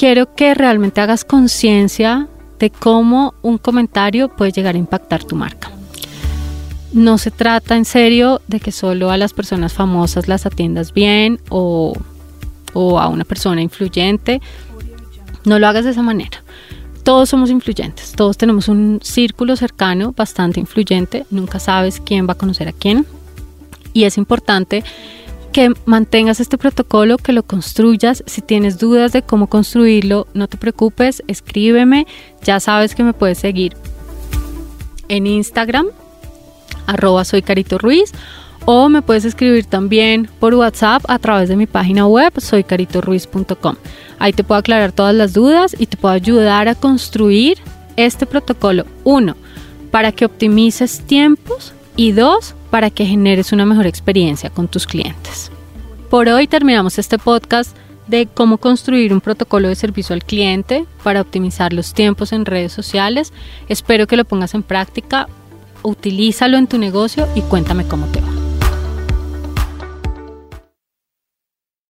quiero 0.00 0.34
que 0.34 0.54
realmente 0.54 1.02
hagas 1.02 1.26
conciencia 1.26 2.26
de 2.58 2.70
cómo 2.70 3.34
un 3.42 3.58
comentario 3.58 4.34
puede 4.34 4.50
llegar 4.50 4.74
a 4.74 4.78
impactar 4.78 5.24
tu 5.24 5.36
marca. 5.36 5.70
No 6.94 7.18
se 7.18 7.30
trata 7.30 7.76
en 7.76 7.84
serio 7.84 8.40
de 8.46 8.60
que 8.60 8.72
solo 8.72 9.10
a 9.10 9.18
las 9.18 9.34
personas 9.34 9.74
famosas 9.74 10.26
las 10.26 10.46
atiendas 10.46 10.94
bien 10.94 11.38
o, 11.50 11.92
a 12.74 13.08
una 13.08 13.24
persona 13.24 13.60
influyente. 13.60 14.40
No 15.44 15.58
lo 15.58 15.68
hagas 15.68 15.84
de 15.84 15.90
esa 15.90 16.02
manera. 16.02 16.42
Todos 17.02 17.28
somos 17.28 17.50
influyentes, 17.50 18.12
todos 18.12 18.38
tenemos 18.38 18.68
un 18.68 19.00
círculo 19.02 19.54
cercano 19.54 20.14
bastante 20.16 20.60
influyente, 20.60 21.26
nunca 21.30 21.58
sabes 21.58 22.00
quién 22.00 22.26
va 22.26 22.32
a 22.32 22.38
conocer 22.38 22.68
a 22.68 22.72
quién 22.72 23.04
y 23.92 24.04
es 24.04 24.16
importante 24.16 24.82
que 25.50 25.72
mantengas 25.84 26.40
este 26.40 26.58
protocolo, 26.58 27.16
que 27.16 27.32
lo 27.32 27.42
construyas. 27.42 28.22
Si 28.26 28.40
tienes 28.40 28.78
dudas 28.78 29.12
de 29.12 29.22
cómo 29.22 29.48
construirlo, 29.48 30.26
no 30.34 30.48
te 30.48 30.56
preocupes, 30.56 31.22
escríbeme. 31.26 32.06
Ya 32.42 32.60
sabes 32.60 32.94
que 32.94 33.04
me 33.04 33.12
puedes 33.12 33.38
seguir 33.38 33.76
en 35.08 35.26
Instagram, 35.26 35.86
arroba 36.86 37.24
soy 37.24 37.42
Carito 37.42 37.78
Ruiz, 37.78 38.12
o 38.64 38.88
me 38.88 39.02
puedes 39.02 39.24
escribir 39.24 39.64
también 39.64 40.28
por 40.38 40.54
WhatsApp 40.54 41.02
a 41.08 41.18
través 41.18 41.48
de 41.48 41.56
mi 41.56 41.66
página 41.66 42.06
web 42.06 42.32
soycaritoruiz.com. 42.38 43.76
Ahí 44.18 44.32
te 44.32 44.44
puedo 44.44 44.58
aclarar 44.58 44.92
todas 44.92 45.14
las 45.14 45.32
dudas 45.32 45.74
y 45.78 45.86
te 45.86 45.96
puedo 45.96 46.14
ayudar 46.14 46.68
a 46.68 46.74
construir 46.74 47.58
este 47.96 48.26
protocolo. 48.26 48.84
Uno, 49.02 49.36
para 49.90 50.12
que 50.12 50.24
optimices 50.24 51.00
tiempos 51.00 51.72
y 51.96 52.12
dos, 52.12 52.54
para 52.70 52.90
que 52.90 53.06
generes 53.06 53.52
una 53.52 53.66
mejor 53.66 53.86
experiencia 53.86 54.50
con 54.50 54.68
tus 54.68 54.86
clientes. 54.86 55.50
Por 56.08 56.28
hoy 56.28 56.46
terminamos 56.46 56.98
este 56.98 57.18
podcast 57.18 57.76
de 58.06 58.26
cómo 58.26 58.58
construir 58.58 59.12
un 59.12 59.20
protocolo 59.20 59.68
de 59.68 59.76
servicio 59.76 60.14
al 60.14 60.24
cliente 60.24 60.84
para 61.04 61.20
optimizar 61.20 61.72
los 61.72 61.94
tiempos 61.94 62.32
en 62.32 62.44
redes 62.44 62.72
sociales. 62.72 63.32
Espero 63.68 64.06
que 64.06 64.16
lo 64.16 64.24
pongas 64.24 64.54
en 64.54 64.64
práctica, 64.64 65.28
utilízalo 65.82 66.58
en 66.58 66.66
tu 66.66 66.78
negocio 66.78 67.28
y 67.34 67.42
cuéntame 67.42 67.86
cómo 67.86 68.06
te 68.06 68.20
va. 68.20 68.29